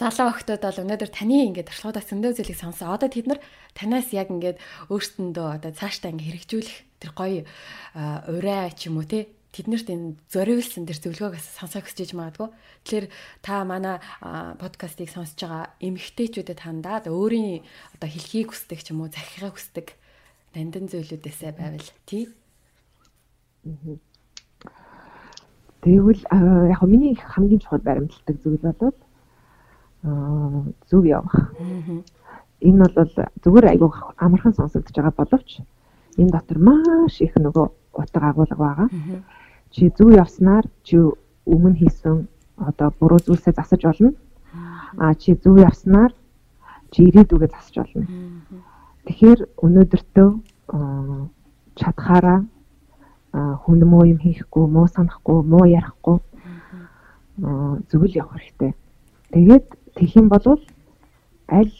[0.02, 2.90] залуу охтууд бол өнөөдөр таны ингээд туршлагуудаас зөндөө зүйлийг сонсон.
[2.90, 3.40] Одоо тэд нар
[3.78, 4.58] танаас яг ингээд
[4.90, 7.46] өөртөндөө одоо цаашдаа ингээд хэрэгжүүлэх тэр гоё
[8.34, 12.50] урай ч юм уу те тэднэрт энэ зориулсан тэр зөвлөгөөг сонсох гэж магадгүй.
[12.82, 13.08] Тэгэхээр
[13.46, 14.02] та манай
[14.58, 17.62] подкастыг сонсож байгаа эмэгтэйчүүдэд хандаад өөрийн
[17.94, 19.88] одоо хэлхийг хүсдэг ч юм уу захихыг хүсдэг
[20.56, 22.32] нандин зүйлүүдээсээ байвал тий.
[25.84, 26.24] Тэгвэл
[26.72, 28.96] яг миний хамгийн чухал баримтлагдаг зүйл бол
[30.04, 31.54] зөв явах.
[32.62, 33.12] Энэ бол
[33.44, 35.62] зүгээр айгүй амархан сонсогдож байгаа боловч
[36.18, 38.90] энэ дотор маш их нөгөө утга агуулга байгаа
[39.72, 40.98] чи зөв явснаар чи
[41.46, 42.28] өмнө хийсэн
[42.58, 44.14] одоо буруу зүйлсээ засаж болно.
[44.98, 46.14] А чи зөв явснаар
[46.92, 48.08] чи ирээдүгээ засаж болно.
[49.06, 50.30] Тэгэхээр өнөөдөртөө
[51.80, 52.40] чадхаараа
[53.32, 56.20] хүн муу юм хийхгүй, муу санахгүй, муу ярихгүй
[57.90, 58.76] зөвл явах хэрэгтэй.
[59.32, 59.66] Тэгээд
[59.96, 60.46] тэгэх юм бол
[61.48, 61.76] аль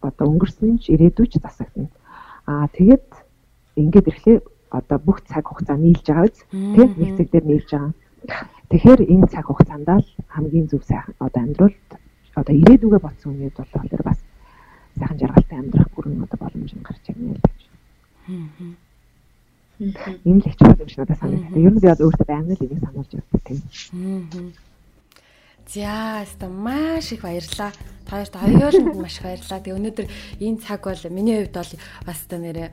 [0.00, 1.88] одоо өнгөрсөн ч ирээдүйч засагдана.
[2.46, 3.08] Аа тэгээд
[3.80, 4.40] ингээд ирэхлээр
[4.78, 6.38] одоо бүх цаг хугацаа нийлж байгаа биз
[6.74, 7.92] тийм нэг цаг дээр нийлж байгаа.
[8.70, 11.88] Тэгэхээр энэ цаг хугацаанд л хамгийн зөв сайхан одоо амьдралд
[12.34, 14.18] одоо ирээдүгэ бодсон үед бол тэр бас
[14.98, 17.60] сайхан жаргалтай амьдрах бүрэн одоо боломж нь гарч ирнэ л гэж.
[20.24, 21.58] Энэ л хэцүү юм шиг надад санагдав.
[21.66, 23.60] Ер нь би одоо өөртөө байнга л энийг сануулж явдаг тийм.
[25.68, 27.72] За, өста маш их баярлалаа.
[28.04, 29.60] Та хоёрт хоёуланд маш их баярлалаа.
[29.64, 30.06] Тэгээ өнөөдөр
[30.44, 31.72] энэ цаг бол миний хувьд бол
[32.04, 32.68] бас та нэрээ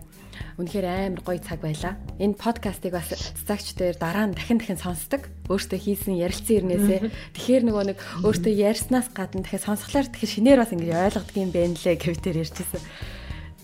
[0.60, 1.96] үнэхээр амар гоё цаг байлаа.
[2.20, 5.32] Энэ подкастыг бас цэцагч дээр дараа нь дахин дахин сонсдог.
[5.48, 7.00] Өөртөө хийсэн ярилцсан ирнээсээ.
[7.36, 11.76] Тэгэхээр нөгөө нэг өөртөө ярьснаас гадна дахиад сонсглоор тэгэхээр шинээр бас ингэж ойлгодог юм байна
[11.80, 12.82] лээ гэвтэр ярьчихсан.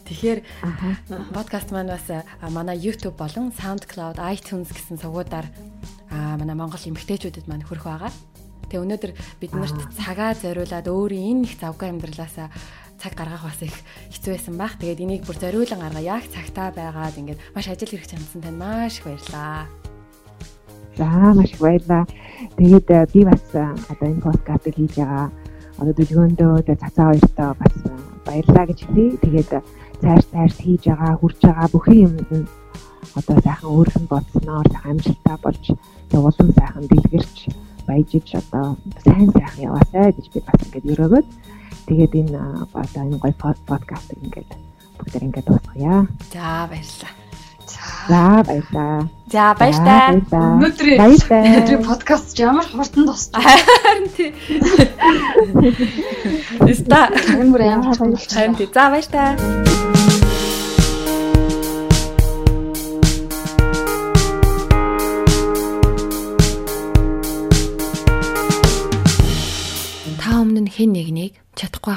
[0.07, 0.39] Тэгэхээр
[1.36, 2.07] подкаст маань бас
[2.47, 5.51] манай YouTube болон SoundCloud, iTunes гэсэн сувгуудаар
[6.39, 8.11] манай Монгол эмэгтэйчүүдэд маань хүрэх байгаа.
[8.68, 12.47] Тэгээ өнөөдөр бид нарт цагаа зориулаад өөрийн энэ их завгүй амьдралаасаа
[12.97, 13.76] цаг гаргах бас их
[14.11, 14.74] хэцүү байсан баг.
[14.82, 18.99] Тэгээд энийг бүр зориулан гаргаа яг цагтаа байгаад ингээд маш ажил хэрэг чамсан тань маш
[18.99, 19.70] их баярлаа.
[20.97, 21.05] За
[21.38, 22.03] маш их баярлаа.
[22.57, 25.30] Тэгээд э, би бас э, одоо энэ подкастыг хийж байгаа
[25.78, 27.93] одоо дүлгөөндөө цацаа хоёртоо бас э,
[28.26, 29.18] баярлаа гэж хэлье.
[29.22, 29.49] Тэгээд
[30.01, 32.47] цааш цааш хийж байгаа, хүрж байгаа бүхэн юмд нь
[33.13, 35.63] одоо сайхан өөрхөн бодсноор сайхан амжилттай болж
[36.09, 37.38] тэг улам сайхан дэлгэрч
[37.88, 41.27] баяжиж одоо сайн сайхан яваасай гэж би бас ингээд өрөөгөөд
[41.88, 44.51] Тэгээд энэ одоо энэ гоё подкастыг ингээд
[44.99, 46.03] бүгд ингээд дуусгая.
[46.35, 47.15] За баярлалаа.
[48.11, 49.07] За баярлалаа.
[49.31, 50.11] За баярлалаа.
[50.59, 53.39] Өнөөдрийн өнөөдрийн подкаст ямар хурдан дууссан.
[53.39, 54.35] Харин тий.
[56.75, 57.07] Эста
[57.39, 58.35] амар амар хурдан болчихсон.
[58.35, 58.67] Харин тий.
[58.67, 59.86] За баярлалаа.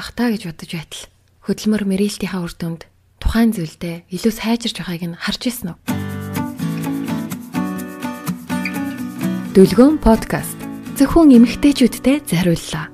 [0.01, 1.03] Чадахгүй ах та гэж бодож байтал
[1.45, 2.81] хөдөлмөр мэрэлтийнхаа үр дүнд
[3.21, 5.77] тухайн зүйлдээ илүү сайжирч байгааг нь харж ирсэн үү?
[9.53, 10.57] Дүлгөөн подкаст
[10.97, 12.89] зөвхөн эмэгтэйчүүдтэй зориуллаа.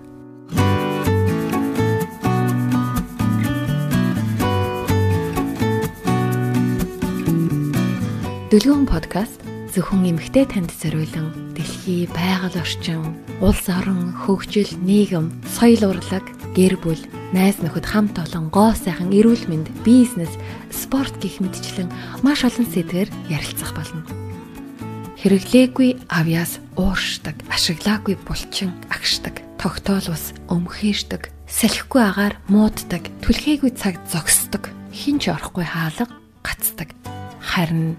[8.51, 9.39] Дүлгөөн подкаст
[9.71, 16.97] зөвхөн эмэгтэй танд зориулан дэлхий, байгаль орчин, улс орон, хөгжил, нийгэм, соёл урлаг, гэр бүл,
[17.37, 20.33] найз нөхөд хамт олон гоо сайхан эрүүл мэнд, бизнес,
[20.73, 21.85] спорт гих мэтчлэн
[22.25, 24.01] маш олон сэдвээр ярилцах болно.
[25.21, 34.73] Хэрэглээгүй авьяас ууршдаг, ашиглаагүй булчин агшдаг, тогтоол ус өмхийшдэг, салхигүй агаар мууддаг, түлхээгүй цаг зогсдог,
[34.89, 36.09] хинч орохгүй хаалга
[36.41, 36.97] гацдаг.
[37.37, 37.93] Харин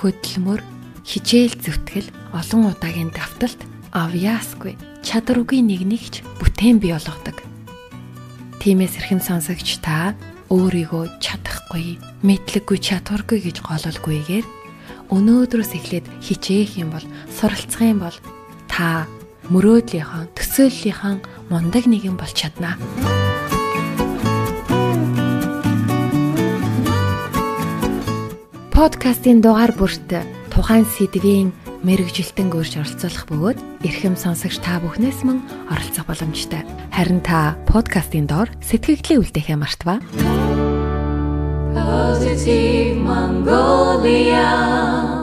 [0.00, 0.64] хөдөлмөр,
[1.04, 3.60] хичээл зүтгэл, олон удаагийн давталт
[3.92, 7.47] авьяасгүй чадваргүй нэг нэгч бүтээн бий болгодог.
[8.58, 10.18] Тимээс эрхэм сонсогч та
[10.50, 14.46] өөрийгөө чадахгүй, мэдлэггүй чадваргүй гэж гололгүйгээр
[15.14, 18.16] өнөөдрөөс эхлээд хичээх юм бол, суралцах юм бол
[18.66, 19.06] та
[19.54, 21.22] мөрөөдлийнхаа, төсөөллийнхаа
[21.54, 22.74] мундаг нэгэн болж чаднаа.
[28.74, 30.10] Подкастын дугаар бүрт
[30.50, 36.62] тухайн сэдвийн мэрэгжилтэн гөрж оролцуулах бөгөөд эрхэм сонсогч та бүхнээс мөн оролцох боломжтой.
[36.94, 40.02] Харин та подкастын доор сэтгэгдлээ үлдээхээ мартава.
[41.78, 45.17] Positive Mongolia